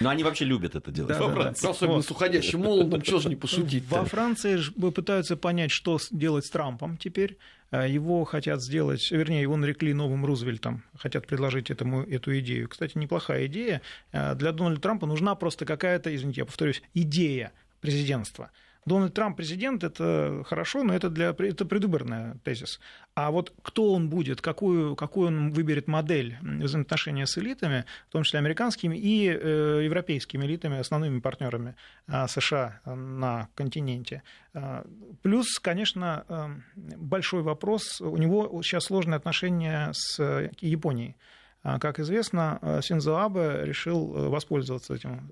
[0.00, 1.68] Но они вообще любят это делать во Франции.
[1.68, 4.58] Особенно с уходящим молодым, что же не пошутить Во Франции
[4.90, 7.38] пытаются понять, что делать с Трампом теперь.
[7.70, 12.68] А, его хотят сделать, вернее, его нарекли новым Рузвельтом, хотят предложить этому, эту идею.
[12.68, 13.82] Кстати, неплохая идея.
[14.12, 18.50] А, для Дональда Трампа нужна просто какая-то, извините, я повторюсь, идея президентства.
[18.88, 22.80] Дональд Трамп президент, это хорошо, но это, для, это предвыборный тезис.
[23.14, 28.22] А вот кто он будет, какую, какую он выберет модель взаимоотношения с элитами, в том
[28.24, 34.22] числе американскими и э, европейскими элитами, основными партнерами э, США на континенте.
[34.54, 34.82] Э,
[35.22, 36.48] плюс, конечно, э,
[36.96, 41.16] большой вопрос, у него сейчас сложные отношения с Японией.
[41.62, 45.30] А, как известно, э, Синзо Абе решил э, воспользоваться этим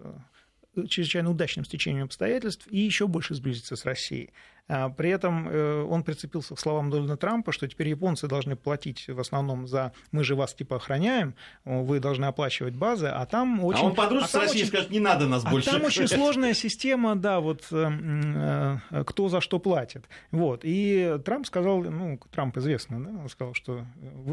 [0.88, 4.30] чрезвычайно удачным стечением обстоятельств и еще больше сблизиться с Россией.
[4.68, 9.06] А, при этом э, он прицепился к словам Дональда Трампа, что теперь японцы должны платить
[9.06, 13.82] в основном за «мы же вас типа охраняем, вы должны оплачивать базы», а там очень...
[13.82, 14.72] А он подружится а с Россией очень...
[14.72, 15.70] скажет, не надо нас а больше.
[15.70, 20.08] там очень сложная система, да, вот э, э, кто за что платит.
[20.32, 20.60] Вот.
[20.64, 23.84] И Трамп сказал, ну, Трамп известно, да, он сказал, что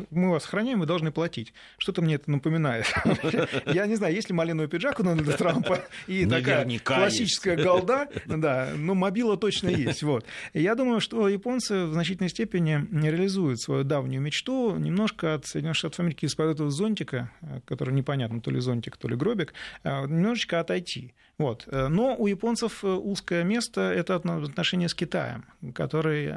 [0.09, 1.53] мы вас охраняем, вы должны платить.
[1.77, 2.91] Что-то мне это напоминает.
[3.65, 8.69] Я не знаю, есть ли малиновый пиджак у Дональда Трампа и такая классическая голда, да,
[8.75, 10.01] но мобила точно есть.
[10.01, 10.22] Вот.
[10.23, 10.62] Вот.
[10.62, 15.99] я думаю, что японцы в значительной степени реализуют свою давнюю мечту немножко от Соединенных Штатов
[15.99, 20.59] Америки из-под этого зонтика, э, который непонятно, то ли зонтик, то ли гробик, э, немножечко
[20.59, 21.13] отойти.
[21.43, 21.67] Вот.
[21.67, 26.34] Э, но у японцев узкое место– это отношение с Китаем, который,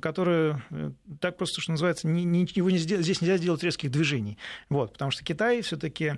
[0.00, 0.56] который
[1.20, 4.38] так просто, что называется, ничего не здесь нельзя сделать резких движений.
[4.68, 4.92] Вот.
[4.92, 6.14] Потому что Китай все таки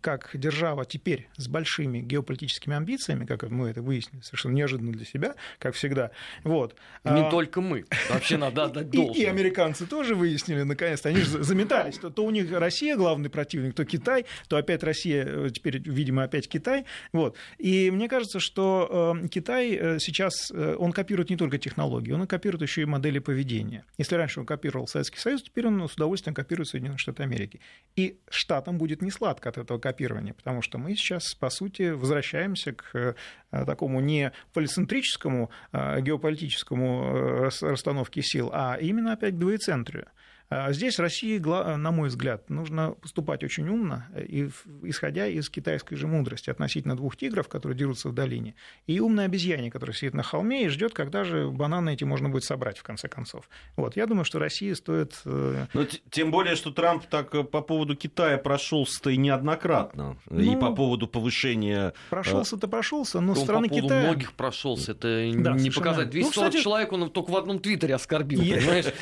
[0.00, 5.34] как держава теперь с большими геополитическими амбициями, как мы это выяснили совершенно неожиданно для себя,
[5.58, 6.10] как всегда,
[6.44, 6.76] вот.
[7.04, 7.84] Не а, только мы.
[8.08, 9.16] Вообще надо отдать должное.
[9.16, 11.08] И, и американцы тоже выяснили, наконец-то.
[11.08, 11.98] Они же заметались.
[11.98, 16.24] То, то у них Россия главный противник, то Китай, то опять Россия, э, теперь, видимо,
[16.24, 16.84] опять Китай.
[17.12, 17.36] Вот.
[17.58, 22.26] И мне кажется, что э, Китай э, сейчас, э, он копирует не только технологии, он
[22.26, 23.84] копирует еще и модели поведения.
[23.98, 27.60] Если раньше он копировал Советский Союз, теперь он с удовольствием копирует Соединенные Штаты Америки.
[27.96, 32.72] И Штатам будет не сладко от этого копирования, потому что мы сейчас, по сути, возвращаемся
[32.72, 33.16] к
[33.50, 40.06] такому не полицентрическому геополитическому геополитическому расстановке сил, а именно опять к двоецентрию.
[40.48, 44.48] А здесь России, на мой взгляд, нужно поступать очень умно, и,
[44.84, 48.54] исходя из китайской же мудрости относительно двух тигров, которые дерутся в долине,
[48.86, 52.44] и умной обезьяне, которая сидит на холме и ждет, когда же бананы эти можно будет
[52.44, 53.48] собрать, в конце концов.
[53.74, 55.20] Вот, я думаю, что России стоит...
[55.24, 60.40] Э, Но тем более, что Трамп так э, по поводу Китая прошелся-то и неоднократно, ну,
[60.40, 61.92] и по поводу повышения...
[62.10, 64.02] Прошелся-то прошелся, но ну, страны по Китая...
[64.02, 66.10] многих прошелся, это да, не показать.
[66.10, 66.62] 240 ну, кстати...
[66.62, 68.86] человек он только в одном твиттере оскорбил, понимаешь?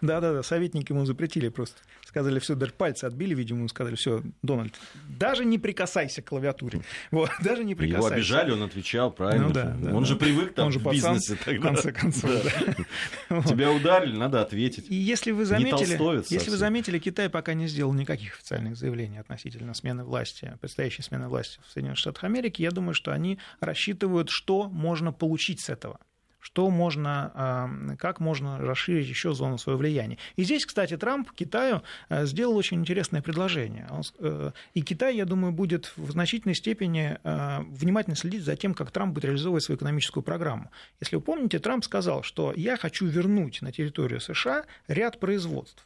[0.00, 1.76] Да-да-да, советники ему запретили просто.
[2.04, 4.74] Сказали, все, даже пальцы отбили, видимо, ему сказали, все, Дональд,
[5.08, 6.82] даже не прикасайся к клавиатуре.
[7.10, 8.06] Вот, даже не прикасайся.
[8.06, 9.48] Его обижали, он отвечал, правильно.
[9.48, 10.08] Ну, да, да, он да.
[10.08, 11.60] же привык там он же в бизнесе тогда.
[11.60, 12.30] В конце концов,
[13.30, 13.42] да.
[13.42, 14.86] Тебя ударили, надо ответить.
[14.90, 15.98] И если вы заметили,
[16.32, 21.28] если вы заметили, Китай пока не сделал никаких официальных заявлений относительно смены власти, предстоящей смены
[21.28, 25.98] власти в Соединенных Штатах Америки, я думаю, что они рассчитывают, что можно получить с этого
[26.46, 30.16] что можно, как можно расширить еще зону своего влияния.
[30.36, 33.88] И здесь, кстати, Трамп Китаю э, сделал очень интересное предложение.
[34.20, 38.92] Э, и Китай, я думаю, будет в значительной степени э, внимательно следить за тем, как
[38.92, 40.70] Трамп будет реализовывать свою экономическую программу.
[41.00, 45.84] Если вы помните, Трамп сказал, что я хочу вернуть на территорию США ряд производств.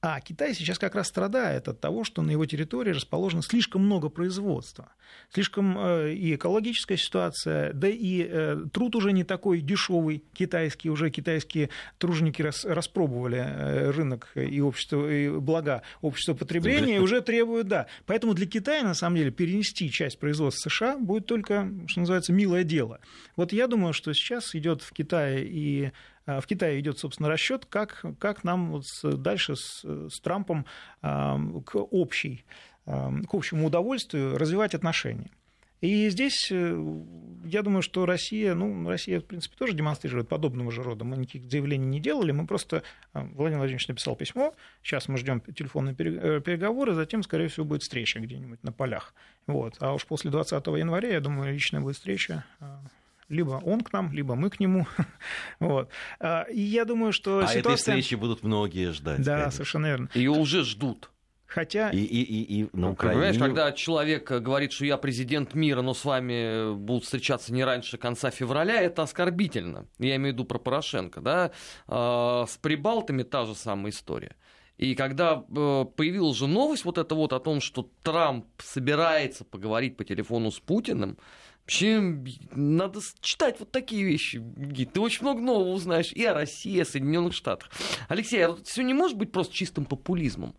[0.00, 4.08] А Китай сейчас как раз страдает от того, что на его территории расположено слишком много
[4.08, 4.92] производства.
[5.32, 10.88] Слишком э, и экологическая ситуация, да и э, труд уже не такой дешевый китайский.
[10.88, 17.66] Уже китайские труженики распробовали э, рынок и, общество, и блага общества потребления и уже требуют,
[17.66, 17.88] да.
[18.06, 22.62] Поэтому для Китая, на самом деле, перенести часть производства США будет только, что называется, милое
[22.62, 23.00] дело.
[23.34, 25.90] Вот я думаю, что сейчас идет в Китае и
[26.28, 30.66] в Китае идет, собственно, расчет, как, как нам вот дальше с, с Трампом
[31.00, 32.44] а, к, общей,
[32.84, 35.30] а, к общему удовольствию развивать отношения.
[35.80, 37.04] И здесь э,
[37.44, 41.04] я думаю, что Россия, ну, Россия, в принципе, тоже демонстрирует подобного же рода.
[41.04, 42.82] Мы никаких заявлений не делали, мы просто...
[43.12, 48.18] Владимир Владимирович написал письмо, сейчас мы ждем телефонные э, переговоры, затем, скорее всего, будет встреча
[48.18, 49.14] где-нибудь на полях.
[49.46, 49.76] Вот.
[49.78, 52.44] А уж после 20 января, я думаю, личная будет встреча
[53.28, 54.86] Либо он к нам, либо мы к нему.
[55.60, 55.90] вот.
[56.18, 57.60] А, и я думаю, что а ситуация...
[57.60, 59.22] этой встречи будут многие ждать.
[59.22, 59.52] Да, конечно.
[59.52, 60.10] совершенно верно.
[60.14, 61.10] Ее уже ждут.
[61.48, 61.90] Хотя...
[61.90, 63.14] И, и, и, и на Украине...
[63.14, 67.96] Понимаешь, когда человек говорит, что я президент мира, но с вами будут встречаться не раньше
[67.96, 69.86] конца февраля, это оскорбительно.
[69.98, 71.20] Я имею в виду про Порошенко.
[71.20, 71.50] Да?
[71.86, 74.36] А, с прибалтами та же самая история.
[74.76, 79.96] И когда э, появилась же новость вот эта вот о том, что Трамп собирается поговорить
[79.96, 81.18] по телефону с Путиным,
[81.68, 82.00] Вообще,
[82.52, 84.94] надо читать вот такие вещи, Гид.
[84.94, 87.70] Ты очень много нового узнаешь и о России, и о Соединенных Штатах.
[88.08, 90.56] Алексей, а вот все не может быть просто чистым популизмом?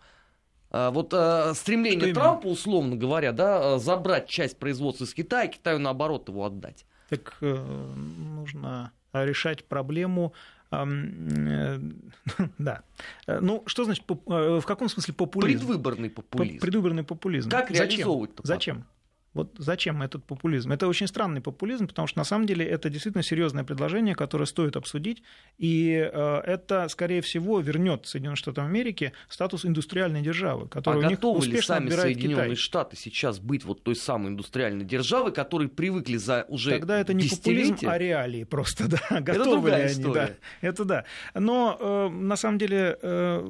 [0.69, 5.79] А, вот а, стремление Трампа, условно говоря, да, а, забрать часть производства из Китая, Китаю
[5.79, 6.85] наоборот его отдать.
[7.09, 10.33] Так э, нужно решать проблему
[10.69, 11.79] э,
[12.59, 12.83] да.
[13.25, 15.57] Ну, что значит, э, в каком смысле популизм?
[15.57, 16.59] Предвыборный популизм.
[16.59, 17.49] Предвыборный популизм.
[17.49, 18.43] Как реализовывать-то?
[18.45, 18.85] Зачем?
[19.33, 20.71] Вот зачем этот популизм?
[20.71, 24.75] Это очень странный популизм, потому что на самом деле это действительно серьезное предложение, которое стоит
[24.75, 25.21] обсудить,
[25.57, 31.09] и э, это, скорее всего, вернет Соединенным Штатам Америки статус индустриальной державы, которая а у
[31.09, 32.55] них готовы успешно ли сами Соединенные Китай.
[32.55, 37.27] Штаты сейчас быть вот той самой индустриальной державой, которые привыкли за уже Тогда это не
[37.27, 39.21] популизм, а реалии просто, да.
[39.21, 40.37] Готовы ли они, история.
[40.61, 40.67] да.
[40.67, 41.05] Это да.
[41.35, 43.47] Но э, на самом деле э,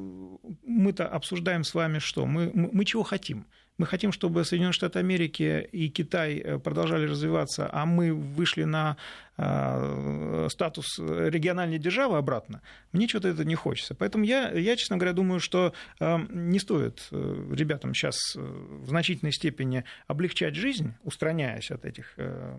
[0.64, 2.26] мы-то обсуждаем с вами что?
[2.26, 3.46] Мы, мы, мы чего хотим?
[3.80, 8.98] Мы хотим, чтобы Соединенные Штаты Америки и Китай э, продолжали развиваться, а мы вышли на
[9.38, 12.60] э, статус региональной державы обратно.
[12.92, 13.94] Мне что-то это не хочется.
[13.94, 19.84] Поэтому я, я, честно говоря, думаю, что э, не стоит ребятам сейчас в значительной степени
[20.06, 22.18] облегчать жизнь, устраняясь от этих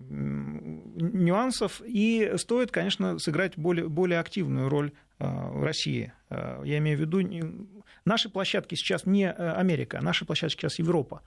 [0.10, 6.14] нюансов, и стоит, конечно, сыграть более, более активную роль в России.
[6.30, 7.20] Я имею в виду
[8.06, 11.22] Наши площадки сейчас не э, Америка, наши площадки сейчас Европа.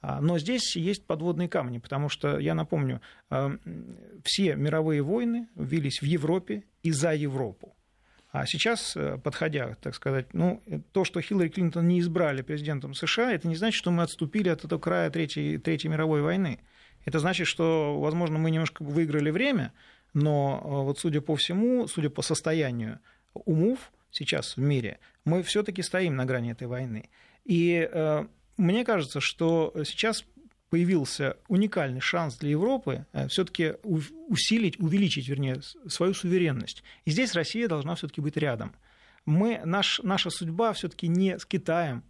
[0.00, 3.56] А, но здесь есть подводные камни, потому что, я напомню, э,
[4.24, 7.76] все мировые войны велись в Европе и за Европу.
[8.30, 13.32] А сейчас, э, подходя, так сказать, ну, то, что Хиллари Клинтон не избрали президентом США,
[13.32, 16.60] это не значит, что мы отступили от этого края Третьей, Третьей мировой войны.
[17.04, 19.72] Это значит, что, возможно, мы немножко выиграли время,
[20.14, 22.98] но вот судя по всему, судя по состоянию
[23.34, 27.10] умов, сейчас в мире, мы все-таки стоим на грани этой войны.
[27.44, 30.24] И э, мне кажется, что сейчас
[30.70, 36.82] появился уникальный шанс для Европы э, все-таки усилить, увеличить, вернее, свою суверенность.
[37.04, 38.74] И здесь Россия должна все-таки быть рядом.
[39.24, 42.02] Мы, наш, наша судьба все-таки не с Китаем,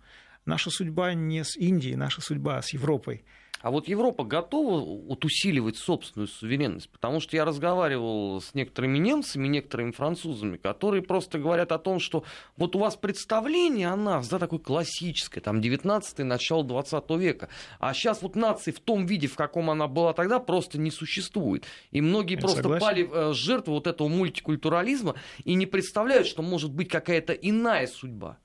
[0.44, 3.24] наша судьба не с Индией, наша судьба с Европой.
[3.60, 6.88] А вот Европа готова вот усиливать собственную суверенность?
[6.90, 12.24] Потому что я разговаривал с некоторыми немцами, некоторыми французами, которые просто говорят о том, что
[12.56, 17.48] вот у вас представление о нас, да, такое классическое, там, 19 начало 20 века,
[17.80, 21.64] а сейчас вот нации в том виде, в каком она была тогда, просто не существует.
[21.90, 22.86] И многие я просто согласен.
[22.86, 28.38] пали э, жертвой вот этого мультикультурализма и не представляют, что может быть какая-то иная судьба.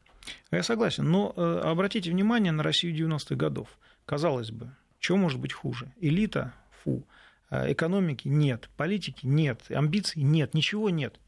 [0.52, 3.68] Я согласен, но э, обратите внимание на Россию 90-х годов.
[4.06, 4.72] Казалось бы,
[5.04, 5.92] чего может быть хуже?
[6.00, 6.54] Элита?
[6.82, 7.04] Фу.
[7.50, 8.30] А экономики?
[8.30, 8.70] Нет.
[8.78, 9.26] Политики?
[9.26, 9.60] Нет.
[9.70, 10.24] Амбиций?
[10.24, 10.54] Нет.
[10.54, 11.20] Ничего нет.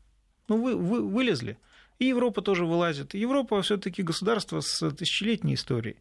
[0.48, 1.58] Ну, вы, вы вылезли.
[2.00, 3.14] И Европа тоже вылазит.
[3.16, 5.98] Европа все-таки государство с тысячелетней историей.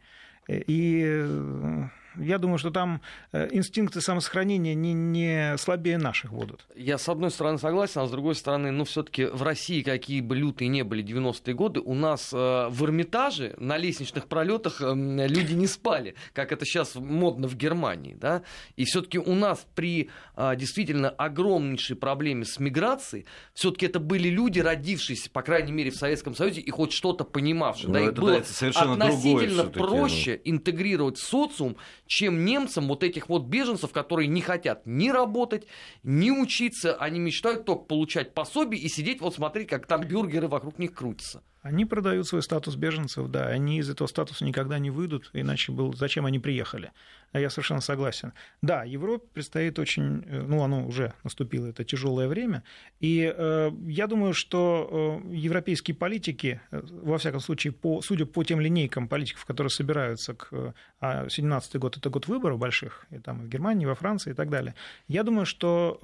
[0.47, 1.83] И э,
[2.17, 3.01] я думаю, что там
[3.31, 6.65] э, инстинкты самосохранения не, не слабее наших будут.
[6.75, 10.35] Я с одной стороны согласен, а с другой стороны, ну все-таки в России, какие бы
[10.35, 15.53] лютые не были 90-е годы, у нас э, в Эрмитаже на лестничных пролетах э, люди
[15.53, 18.15] не спали, как это сейчас модно в Германии.
[18.19, 18.43] Да?
[18.75, 24.59] И все-таки у нас при э, действительно огромнейшей проблеме с миграцией, все-таки это были люди,
[24.59, 27.91] родившиеся, по крайней мере, в Советском Союзе и хоть что-то понимавшие.
[27.91, 33.91] да, ну, их было относительно проще интегрировать в социум, чем немцам вот этих вот беженцев,
[33.91, 35.67] которые не хотят ни работать,
[36.03, 40.79] ни учиться, они мечтают только получать пособие и сидеть вот смотреть, как там бюргеры вокруг
[40.79, 41.43] них крутятся.
[41.65, 45.95] Они продают свой статус беженцев, да, они из этого статуса никогда не выйдут, иначе был,
[45.95, 46.91] зачем они приехали.
[47.33, 48.33] Я совершенно согласен.
[48.61, 52.61] Да, Европе предстоит очень, э, ну, оно уже наступило, это тяжелое время,
[52.99, 58.43] и э, я думаю, что э, европейские политики, э, во всяком случае, по, судя по
[58.43, 60.49] тем линейкам политиков, которые собираются к...
[60.51, 63.95] Э, а 17 год– это год выборов больших, и там и в Германии, и во
[63.95, 64.75] Франции и так далее,
[65.07, 65.97] я думаю, что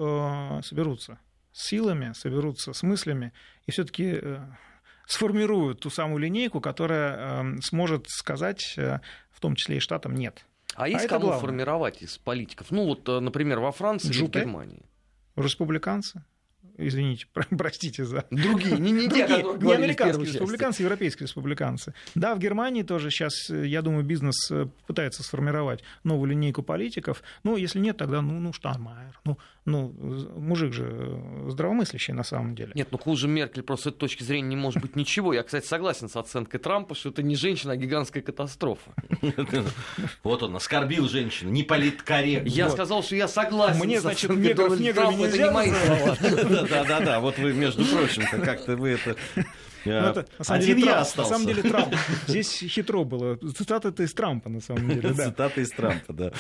[0.60, 1.20] э, соберутся
[1.52, 3.32] силами, соберутся с мыслями,
[3.68, 4.20] и все-таки
[5.12, 9.00] сформируют ту самую линейку, которая эм, сможет сказать, э,
[9.32, 10.46] в том числе и штатам, нет.
[10.76, 11.42] А, а есть кому главное.
[11.42, 12.72] формировать из политиков?
[12.72, 14.86] Ну вот, э, например, во Франции Джупе, или в Германии?
[15.36, 16.24] Республиканцы.
[16.78, 18.26] извините, простите за...
[18.32, 21.94] Другие, не, не те, Другие, не американские республиканцы, европейские республиканцы.
[22.16, 24.50] Да, в Германии тоже сейчас, я думаю, бизнес
[24.88, 27.22] пытается сформировать новую линейку политиков.
[27.44, 29.20] Ну, если нет, тогда, ну, ну Штайнмайер.
[29.26, 29.94] Ну, ну,
[30.38, 32.72] мужик же здравомыслящий на самом деле.
[32.74, 35.34] Нет, ну хуже Меркель просто с этой точки зрения не может быть ничего.
[35.34, 38.92] Я, кстати, согласен с оценкой Трампа, что это не женщина, а гигантская катастрофа.
[40.24, 42.50] Вот он оскорбил женщину, не политкорректно.
[42.50, 43.80] Я сказал, что я согласен.
[43.80, 45.52] Мне, значит, негров неграми нельзя
[46.68, 49.16] Да-да-да, вот вы, между прочим, как-то вы это
[49.86, 51.32] ну, это, на самом Один деле, я Трамп, остался.
[51.32, 51.96] На самом деле Трамп.
[52.28, 53.38] Здесь хитро было.
[53.38, 55.10] Цитата это из Трампа, на самом деле.
[55.10, 55.26] Да.
[55.26, 56.32] Цитата из Трампа, да.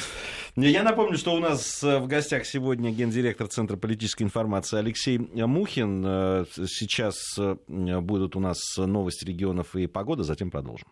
[0.55, 6.03] Я напомню, что у нас э, в гостях сегодня гендиректор Центра политической информации Алексей Мухин.
[6.05, 10.87] Э, сейчас э, будут у нас новости регионов и погода, затем продолжим.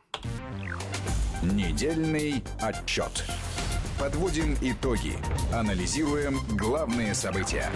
[1.42, 3.24] Недельный отчет.
[3.98, 5.14] Подводим итоги.
[5.54, 7.70] Анализируем главные события.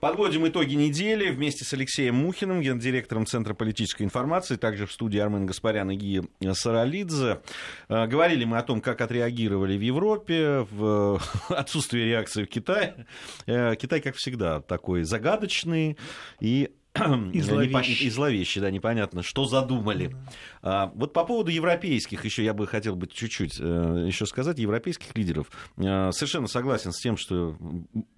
[0.00, 5.44] Подводим итоги недели вместе с Алексеем Мухиным, гендиректором Центра политической информации, также в студии Армен
[5.44, 6.22] Гаспарян и Гия
[6.52, 7.40] Саралидзе.
[7.88, 13.06] Э, говорили мы о том, как отреагировали в Европе, в отсутствие реакции в Китае.
[13.46, 15.98] Э, Китай, как всегда, такой загадочный
[16.38, 16.70] и
[17.32, 18.06] и зловещий.
[18.06, 20.14] и зловещий, да, непонятно, что задумали.
[20.62, 25.16] А, вот по поводу европейских, еще я бы хотел бы чуть-чуть э, еще сказать, европейских
[25.16, 25.50] лидеров.
[25.76, 27.56] Совершенно согласен с тем, что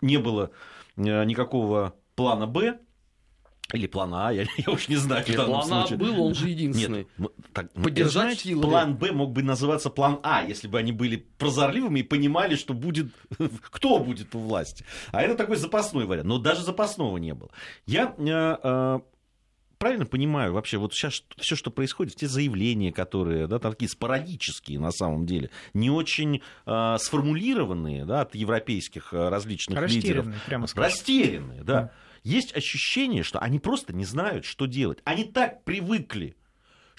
[0.02, 0.50] не было
[0.96, 2.78] никакого плана Б,
[3.72, 5.24] или плана А, я, я уж не знаю.
[5.26, 7.06] Нет, план А был, он же единственный.
[7.18, 8.62] Нет, так, Поддержать знаете, силы.
[8.62, 12.74] План Б мог бы называться план А, если бы они были прозорливыми и понимали, что
[12.74, 13.12] будет,
[13.70, 14.84] кто будет у власти.
[15.12, 16.28] А это такой запасной вариант.
[16.28, 17.50] Но даже запасного не было.
[17.86, 19.00] Я э, э,
[19.80, 24.92] правильно понимаю вообще, вот сейчас все, что происходит, те заявления, которые, да, такие спорадические на
[24.92, 30.26] самом деле, не очень э, сформулированные, да, от европейских э, различных лидеров.
[30.46, 30.90] прямо скажем.
[30.90, 31.74] Растерянные, да.
[31.74, 31.92] да.
[32.22, 34.98] Есть ощущение, что они просто не знают, что делать.
[35.04, 36.36] Они так привыкли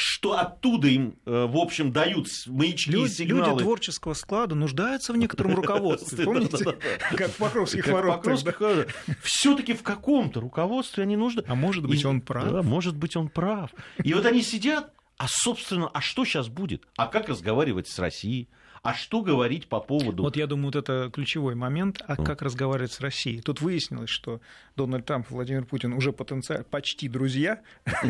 [0.01, 3.51] что оттуда им, э, в общем, дают маячки люди, и сигналы.
[3.51, 6.25] Люди творческого склада нуждаются в некотором руководстве.
[6.25, 6.77] Помните,
[7.15, 8.87] как в Покровских воротах?
[9.21, 11.43] Все-таки в каком-то руководстве они нужны.
[11.47, 12.65] А может быть, он прав?
[12.65, 13.69] может быть, он прав.
[14.03, 16.87] И вот они сидят, а, собственно, а что сейчас будет?
[16.97, 18.49] А как разговаривать с Россией?
[18.81, 20.23] А что говорить по поводу...
[20.23, 23.41] Вот я думаю, вот это ключевой момент, а как разговаривать с Россией.
[23.41, 24.41] Тут выяснилось, что
[24.75, 27.61] Дональд Трамп и Владимир Путин уже потенциально почти друзья,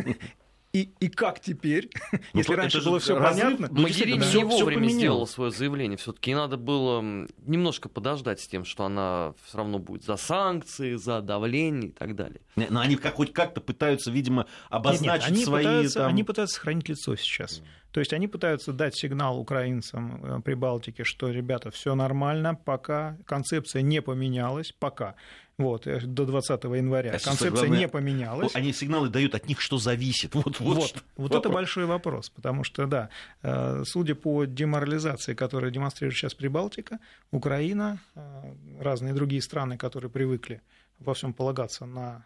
[0.74, 1.90] И, и как теперь?
[2.34, 3.68] Ну, Если раньше было все понятно.
[3.72, 4.34] Магерини да.
[4.34, 5.98] не вовремя сделала свое заявление.
[5.98, 7.02] Все-таки надо было
[7.46, 12.16] немножко подождать с тем, что она все равно будет за санкции, за давление и так
[12.16, 12.42] далее.
[12.56, 15.64] Но они как, хоть как-то пытаются, видимо, обозначить нет, нет, они свои.
[15.64, 16.10] Пытаются, там...
[16.10, 17.62] Они пытаются сохранить лицо сейчас.
[17.92, 23.82] То есть они пытаются дать сигнал украинцам э, Прибалтики, что, ребята, все нормально, пока концепция
[23.82, 25.16] не поменялась, пока.
[25.62, 27.12] Вот, э, до 20 января.
[27.12, 28.55] А Концепция главное, не поменялась.
[28.55, 30.34] Они сигналы дают от них, что зависит.
[30.34, 33.09] Вот, вот, вот, вот это большой вопрос, потому что, да,
[33.43, 36.99] э, судя по деморализации, которую демонстрирует сейчас Прибалтика,
[37.32, 37.99] Украина,
[38.80, 40.62] разные другие страны, которые привыкли
[40.99, 42.26] во всем полагаться на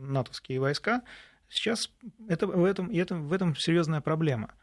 [0.00, 1.02] натовские войска,
[1.48, 1.90] сейчас
[2.28, 4.54] это, в, этом, это, в этом серьезная проблема.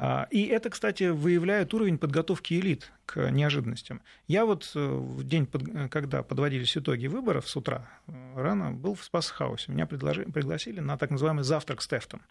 [0.00, 4.00] А, и это, кстати, выявляет уровень подготовки элит к неожиданностям.
[4.28, 5.48] Я вот э, в день,
[5.90, 9.72] когда подводились итоги выборов с утра, э, рано был в Спасхаусе.
[9.72, 12.22] Меня пригласили на так называемый завтрак с Тефтом.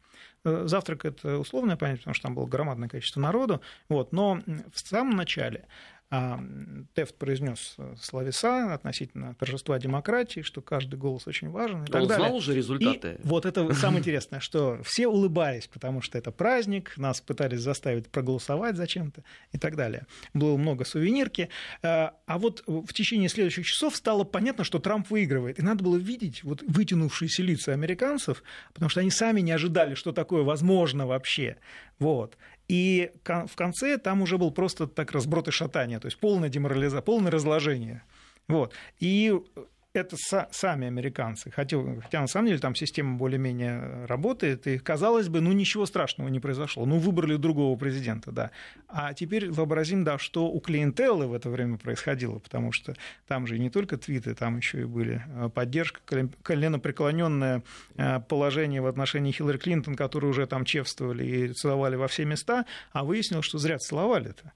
[0.46, 3.62] Э, завтрак– это условное понятие, потому что там было громадное количество народу.
[3.90, 4.40] Вот, но
[4.72, 5.66] в самом начале
[6.10, 11.84] Тефт произнес э, словеса относительно торжества демократии, что каждый голос очень важен.
[11.84, 12.28] И так Он далее.
[12.28, 13.18] знал уже результаты.
[13.22, 18.08] И вот это самое интересное, что все улыбались, потому что это праздник, нас пытались заставить
[18.08, 20.06] проголосовать зачем-то и так далее.
[20.34, 21.50] Было много сувенирки.
[21.84, 25.60] А, а вот в течение следующих часов стало понятно, что Трамп выигрывает.
[25.60, 28.44] И надо было видеть вот вытянувшиеся лица американцев,
[28.74, 31.58] потому что они сами не ожидали, что такое возможно вообще.
[32.00, 32.38] Вот.
[32.68, 37.02] И в конце там уже был просто так разброд и шатание, то есть полная деморализация,
[37.02, 38.04] полное разложение.
[38.48, 38.74] Вот.
[39.00, 39.34] И
[39.98, 40.18] это
[40.52, 41.52] сами американцы.
[41.52, 46.30] Хотя, хотя на самом деле там система более-менее работает, и казалось бы, ну ничего страшного
[46.30, 46.86] не произошло.
[46.86, 48.52] Ну выбрали другого президента, да.
[48.88, 52.96] А теперь вообразим, да, что у клиентелы в это время происходило, потому что
[53.28, 56.00] там же не только твиты, там еще и были э, поддержка,
[56.44, 57.64] коленопреклоненное
[57.96, 62.66] э, положение в отношении Хиллари Клинтон, которые уже там чевствовали и целовали во все места,
[62.92, 64.54] а выяснилось, что зря целовали-то.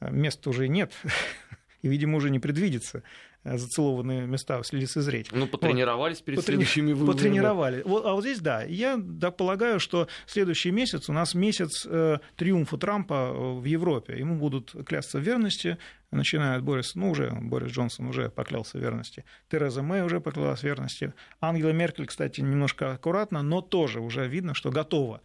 [0.00, 0.92] Места уже нет
[1.82, 5.30] и, видимо, уже не предвидится Э, зацелованные места лицезреть.
[5.32, 6.24] Ну, потренировались вот.
[6.24, 6.56] перед Потрени...
[6.56, 7.16] следующими выборами.
[7.16, 7.82] Потренировали.
[7.84, 12.18] Вот, а вот здесь, да, я так полагаю, что следующий месяц у нас месяц э,
[12.36, 14.18] триумфа Трампа э, в Европе.
[14.18, 15.78] Ему будут клясться в верности,
[16.10, 21.12] начиная от Бориса, ну, уже Борис Джонсон уже поклялся верности, Тереза Мэй уже поклялась верности,
[21.40, 25.20] Ангела Меркель, кстати, немножко аккуратно, но тоже уже видно, что готова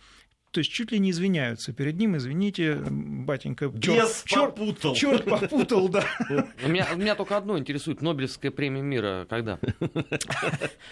[0.51, 3.69] то есть чуть ли не извиняются перед ним, извините, батенька.
[3.69, 4.95] Бес черт, попутал.
[4.95, 6.03] Черт попутал, да.
[6.65, 9.59] Меня, меня только одно интересует, Нобелевская премия мира когда?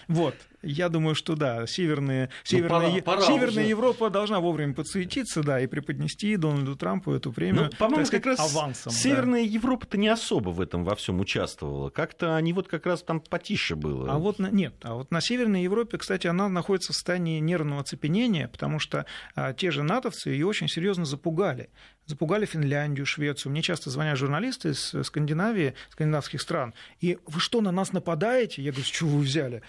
[0.07, 3.69] Вот, я думаю, что да, северные, северная, ну, пора, пора Северная уже.
[3.69, 7.69] Европа должна вовремя подсуетиться, да, и преподнести Дональду Трампу эту премию.
[7.71, 8.91] Ну, по-моему, как раз авансом.
[8.91, 9.49] Северная да.
[9.49, 11.89] Европа-то не особо в этом во всем участвовала.
[11.89, 14.11] Как-то они вот как раз там потише было.
[14.11, 17.81] А вот на, нет, а вот на Северной Европе, кстати, она находится в состоянии нервного
[17.81, 19.05] оцепенения, потому что
[19.35, 21.69] а, те же натовцы ее очень серьезно запугали
[22.07, 23.51] запугали Финляндию, Швецию.
[23.51, 28.61] Мне часто звонят журналисты из Скандинавии, скандинавских стран, и вы что, на нас нападаете?
[28.63, 29.61] Я говорю, с чего вы взяли?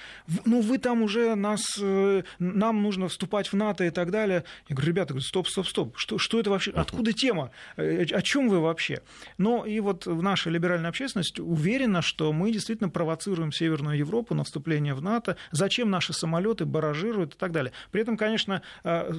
[0.45, 4.45] Ну, вы там уже нас, э, нам нужно вступать в НАТО и так далее.
[4.68, 7.51] Я говорю, ребята, стоп, стоп, стоп, что, что это вообще, откуда тема?
[7.76, 9.03] Э, о чем вы вообще?
[9.36, 14.95] Но и вот наша либеральная общественность уверена, что мы действительно провоцируем Северную Европу на вступление
[14.95, 17.72] в НАТО, зачем наши самолеты баражируют и так далее.
[17.91, 19.12] При этом, конечно, э,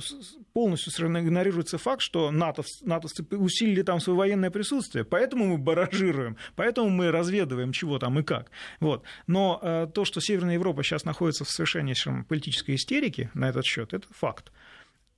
[0.53, 6.89] полностью игнорируется факт, что НАТО, НАТО усилили там свое военное присутствие, поэтому мы баражируем, поэтому
[6.89, 8.51] мы разведываем, чего там и как.
[8.79, 9.03] Вот.
[9.27, 13.93] Но э, то, что Северная Европа сейчас находится в совершеннейшем политической истерике на этот счет,
[13.93, 14.51] это факт.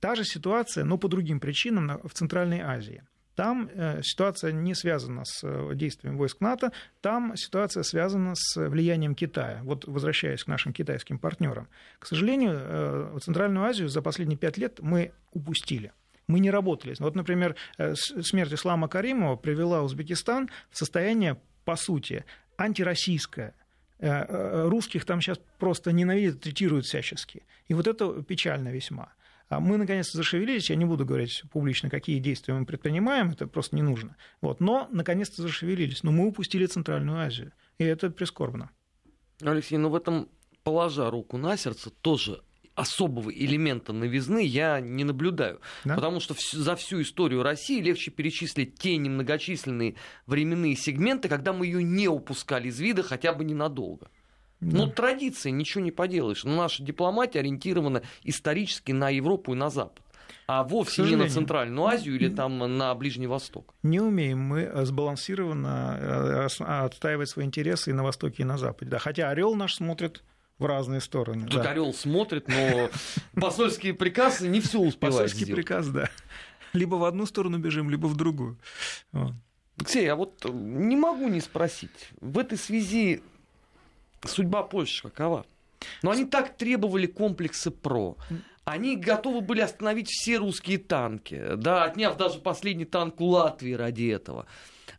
[0.00, 3.02] Та же ситуация, но по другим причинам в Центральной Азии.
[3.34, 9.14] Там э, ситуация не связана с э, действием войск НАТО, там ситуация связана с влиянием
[9.14, 9.60] Китая.
[9.62, 11.68] Вот возвращаясь к нашим китайским партнерам.
[11.98, 15.92] К сожалению, Центральную Азию за последние пять лет мы упустили
[16.26, 16.94] мы не работали.
[16.98, 22.24] Вот, например, э, смерть Ислама Каримова привела Узбекистан в состояние, по сути,
[22.56, 23.54] антироссийское.
[23.98, 27.44] Э, э, русских там сейчас просто ненавидят, третируют всячески.
[27.68, 29.12] И вот это печально весьма.
[29.48, 33.76] А мы наконец-то зашевелились, я не буду говорить публично, какие действия мы предпринимаем, это просто
[33.76, 34.16] не нужно.
[34.40, 34.60] Вот.
[34.60, 38.70] Но наконец-то зашевелились, но мы упустили Центральную Азию, и это прискорбно.
[39.42, 40.28] Алексей, ну в этом,
[40.62, 42.42] положа руку на сердце, тоже
[42.74, 45.60] особого элемента новизны я не наблюдаю.
[45.84, 45.94] Да?
[45.94, 49.96] Потому что за всю историю России легче перечислить те немногочисленные
[50.26, 54.10] временные сегменты, когда мы ее не упускали из вида хотя бы ненадолго.
[54.60, 54.78] Да.
[54.78, 56.44] Ну, традиция, ничего не поделаешь.
[56.44, 60.02] Но наша дипломатия ориентирована исторически на Европу и на Запад
[60.46, 63.74] а вовсе не на Центральную Азию или там на Ближний Восток.
[63.82, 68.90] Не умеем мы сбалансированно э, отстаивать свои интересы и на Востоке, и на Западе.
[68.90, 70.22] Да, хотя орел наш смотрит
[70.62, 71.46] в разные стороны.
[71.46, 71.70] Тут да.
[71.70, 72.88] орел смотрит, но
[73.40, 75.64] посольские приказы не все успевают Посольский сделать.
[75.64, 76.08] приказ, да.
[76.72, 78.58] Либо в одну сторону бежим, либо в другую.
[79.78, 82.10] Алексей, а вот не могу не спросить.
[82.20, 83.22] В этой связи
[84.24, 85.44] судьба Польши какова?
[86.02, 88.16] Но они так требовали комплекса ПРО.
[88.64, 94.08] Они готовы были остановить все русские танки, да, отняв даже последний танк у Латвии ради
[94.08, 94.46] этого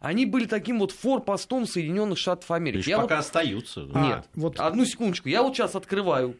[0.03, 2.89] они были таким вот форпостом Соединенных Штатов Америки.
[2.89, 3.21] Я пока вот...
[3.21, 3.85] остаются.
[3.85, 4.01] Да.
[4.01, 4.59] Нет, а, вот...
[4.59, 5.29] одну секундочку.
[5.29, 6.37] Я вот сейчас открываю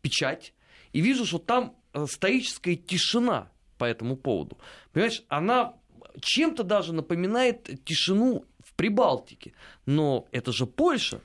[0.00, 0.54] печать
[0.94, 4.56] и вижу, что там э, стоическая тишина по этому поводу.
[4.92, 5.74] Понимаешь, она
[6.18, 9.52] чем-то даже напоминает тишину в Прибалтике.
[9.84, 11.20] Но это же Польша.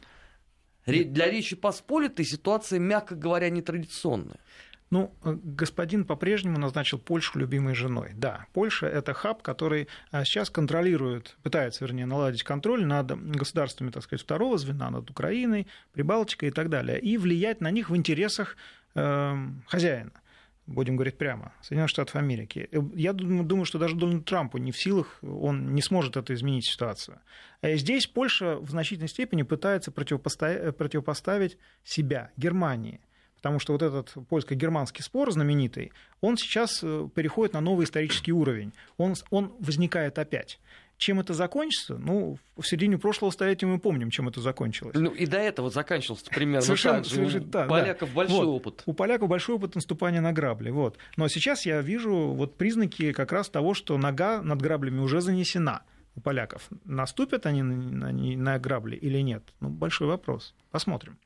[0.86, 4.39] Для Речи Посполитой ситуация, мягко говоря, нетрадиционная.
[4.89, 8.11] Ну, э, господин по-прежнему назначил Польшу любимой женой.
[8.15, 14.03] Да, Польша– это хаб, который э, сейчас контролирует, пытается, вернее, наладить контроль над государствами, так
[14.03, 18.57] сказать, второго звена, над Украиной, Прибалтикой и так далее, и влиять на них в интересах
[18.95, 19.35] э,
[19.67, 20.11] хозяина
[20.65, 22.69] будем говорить прямо, Соединенных Штатов Америки.
[22.71, 26.65] Э, я думаю, что даже Дональду Трампу не в силах, он не сможет это изменить
[26.65, 27.19] ситуацию.
[27.61, 33.01] Здесь Польша в значительной степени пытается противопоставить себя Германии
[33.41, 38.73] потому что вот этот польско-германский спор знаменитый, он сейчас э, переходит на новый исторический уровень,
[38.97, 40.59] он, он возникает опять.
[40.97, 41.97] Чем это закончится?
[41.97, 44.97] Ну, в середине прошлого столетия мы помним, чем это закончилось.
[44.99, 47.15] Ну, и до этого заканчивалось примерно совершенно, так же.
[47.15, 48.15] Совершенно, У да, поляков да.
[48.15, 48.55] большой вот.
[48.55, 48.83] опыт.
[48.85, 50.71] У поляков большой опыт наступания на грабли.
[50.71, 50.97] Вот.
[51.15, 55.83] Но сейчас я вижу вот признаки как раз того, что нога над граблями уже занесена
[56.17, 56.67] у поляков.
[56.83, 59.43] Наступят они на, на, на грабли или нет?
[59.61, 60.53] Ну, большой вопрос.
[60.69, 61.17] Посмотрим.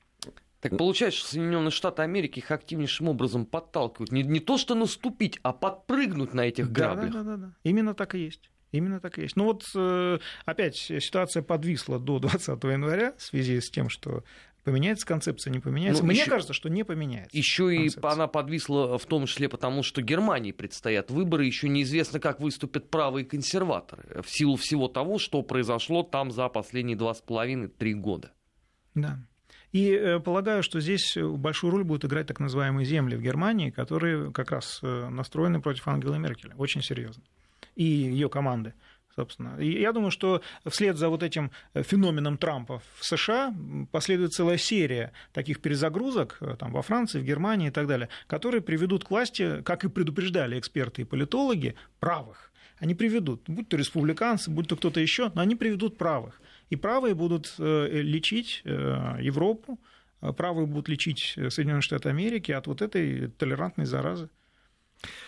[0.64, 4.12] Так получается, что Соединенные Штаты Америки их активнейшим образом подталкивают.
[4.12, 7.12] Не, не то, что наступить, а подпрыгнуть на этих граблях.
[7.12, 7.54] Да, да, да, да.
[7.64, 8.50] Именно так и есть.
[8.72, 9.36] Именно так и есть.
[9.36, 14.24] Ну вот э, опять ситуация подвисла до 20 января в связи с тем, что
[14.64, 16.02] Поменяется концепция, не поменяется?
[16.02, 17.38] Ну, Мне еще, кажется, что не поменяется.
[17.38, 22.40] Еще и она подвисла в том числе потому, что Германии предстоят выборы, еще неизвестно, как
[22.40, 27.68] выступят правые консерваторы в силу всего того, что произошло там за последние два с половиной
[27.68, 28.32] три года.
[28.96, 29.20] Да.
[29.74, 34.32] И э, полагаю, что здесь большую роль будут играть так называемые земли в Германии, которые
[34.32, 37.24] как раз э, настроены против Ангелы Меркель, очень серьезно,
[37.76, 38.74] и ее команды
[39.16, 39.60] собственно.
[39.60, 43.54] И я думаю, что вслед за вот этим э, феноменом Трампа в США
[43.92, 48.62] последует целая серия таких перезагрузок э, там, во Франции, в Германии и так далее, которые
[48.62, 52.52] приведут к власти, как и предупреждали эксперты и политологи, правых.
[52.80, 56.42] Они приведут, будь то республиканцы, будь то кто-то еще, но они приведут правых.
[56.70, 59.80] И правые будут э, лечить Европу,
[60.38, 64.30] правые будут лечить Соединенные Штаты Америки от вот этой толерантной заразы.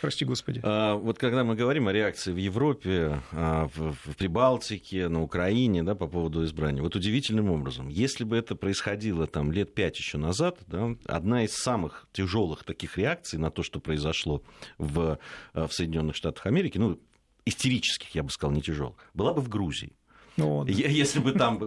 [0.02, 0.62] Прости господи.
[0.64, 5.96] А, вот когда мы говорим о реакции в Европе, а, в, Прибалтике, на Украине, да,
[5.96, 10.60] по поводу избрания, вот удивительным образом, если бы это происходило там лет пять еще назад,
[10.68, 14.44] да, одна из самых тяжелых таких реакций на то, что произошло
[14.78, 15.20] в,
[15.54, 17.00] а, в Соединенных Штатах Америки, ну,
[17.46, 19.94] истерических, я бы сказал, не тяжелых, была бы в Грузии.
[20.38, 20.70] Ну, вот.
[20.70, 21.60] Если бы там...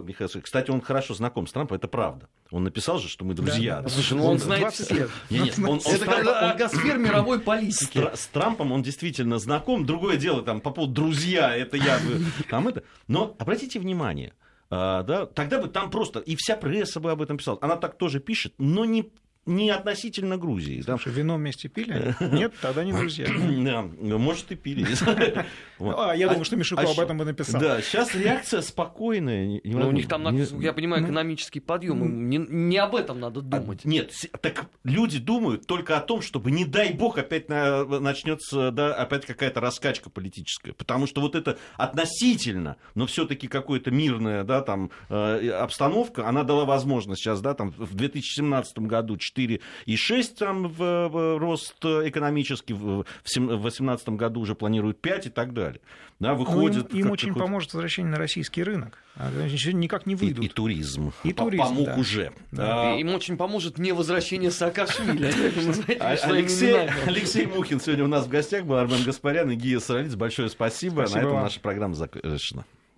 [0.43, 2.29] Кстати, он хорошо знаком с Трампом, это правда.
[2.51, 3.77] Он написал же, что мы друзья.
[3.77, 3.89] Да, да.
[3.89, 5.09] Слушай, ну он, он знает 20 лет.
[5.29, 8.09] Не, не, он, он, это Трамп, агосфер мировой политики.
[8.13, 9.85] С, с Трампом он действительно знаком.
[9.85, 11.99] Другое дело, там, по поводу друзья, это я...
[12.49, 12.83] Там это...
[13.07, 14.33] Но обратите внимание,
[14.69, 16.19] а, да, тогда бы там просто...
[16.19, 17.57] И вся пресса бы об этом писала.
[17.61, 19.11] Она так тоже пишет, но не
[19.49, 20.81] не относительно Грузии.
[20.81, 21.17] Слушай, да?
[21.17, 22.15] вино вместе пили?
[22.19, 23.27] Нет, тогда не друзья.
[23.59, 23.81] Да,
[24.17, 24.85] может, и пили.
[25.79, 27.59] А, я думаю, что Мишуко а об этом бы написал.
[27.61, 29.61] Да, сейчас реакция спокойная.
[29.63, 31.07] Ну, у них там, я понимаю, ну.
[31.07, 32.29] экономический подъем.
[32.29, 33.85] Не об этом надо а, думать.
[33.85, 39.25] Нет, так люди думают только о том, чтобы, не дай бог, опять начнется да, опять
[39.25, 40.73] какая-то раскачка политическая.
[40.73, 46.65] Потому что вот это относительно, но все-таки какая-то мирная да, там, э, обстановка, она дала
[46.65, 49.17] возможность сейчас, да, там, в 2017 году
[49.47, 55.81] 4,6 там в, в рост экономический, в 2018 году уже планируют 5 и так далее.
[56.19, 58.97] Да, выходит, ну, им им очень поможет возвращение на российский рынок.
[59.15, 60.43] Они никак не выйдут.
[60.43, 61.11] И, и туризм.
[61.23, 61.95] И туризм, Помог да.
[61.95, 62.31] уже.
[62.51, 62.95] Да.
[62.95, 65.29] Им очень поможет не возвращение Саакашвили.
[65.99, 70.15] А, Алексей, Алексей Мухин сегодня у нас в гостях был, Армен Гаспарян и Гия Саралиц.
[70.15, 71.07] Большое спасибо.
[71.09, 72.65] На этом наша программа завершена.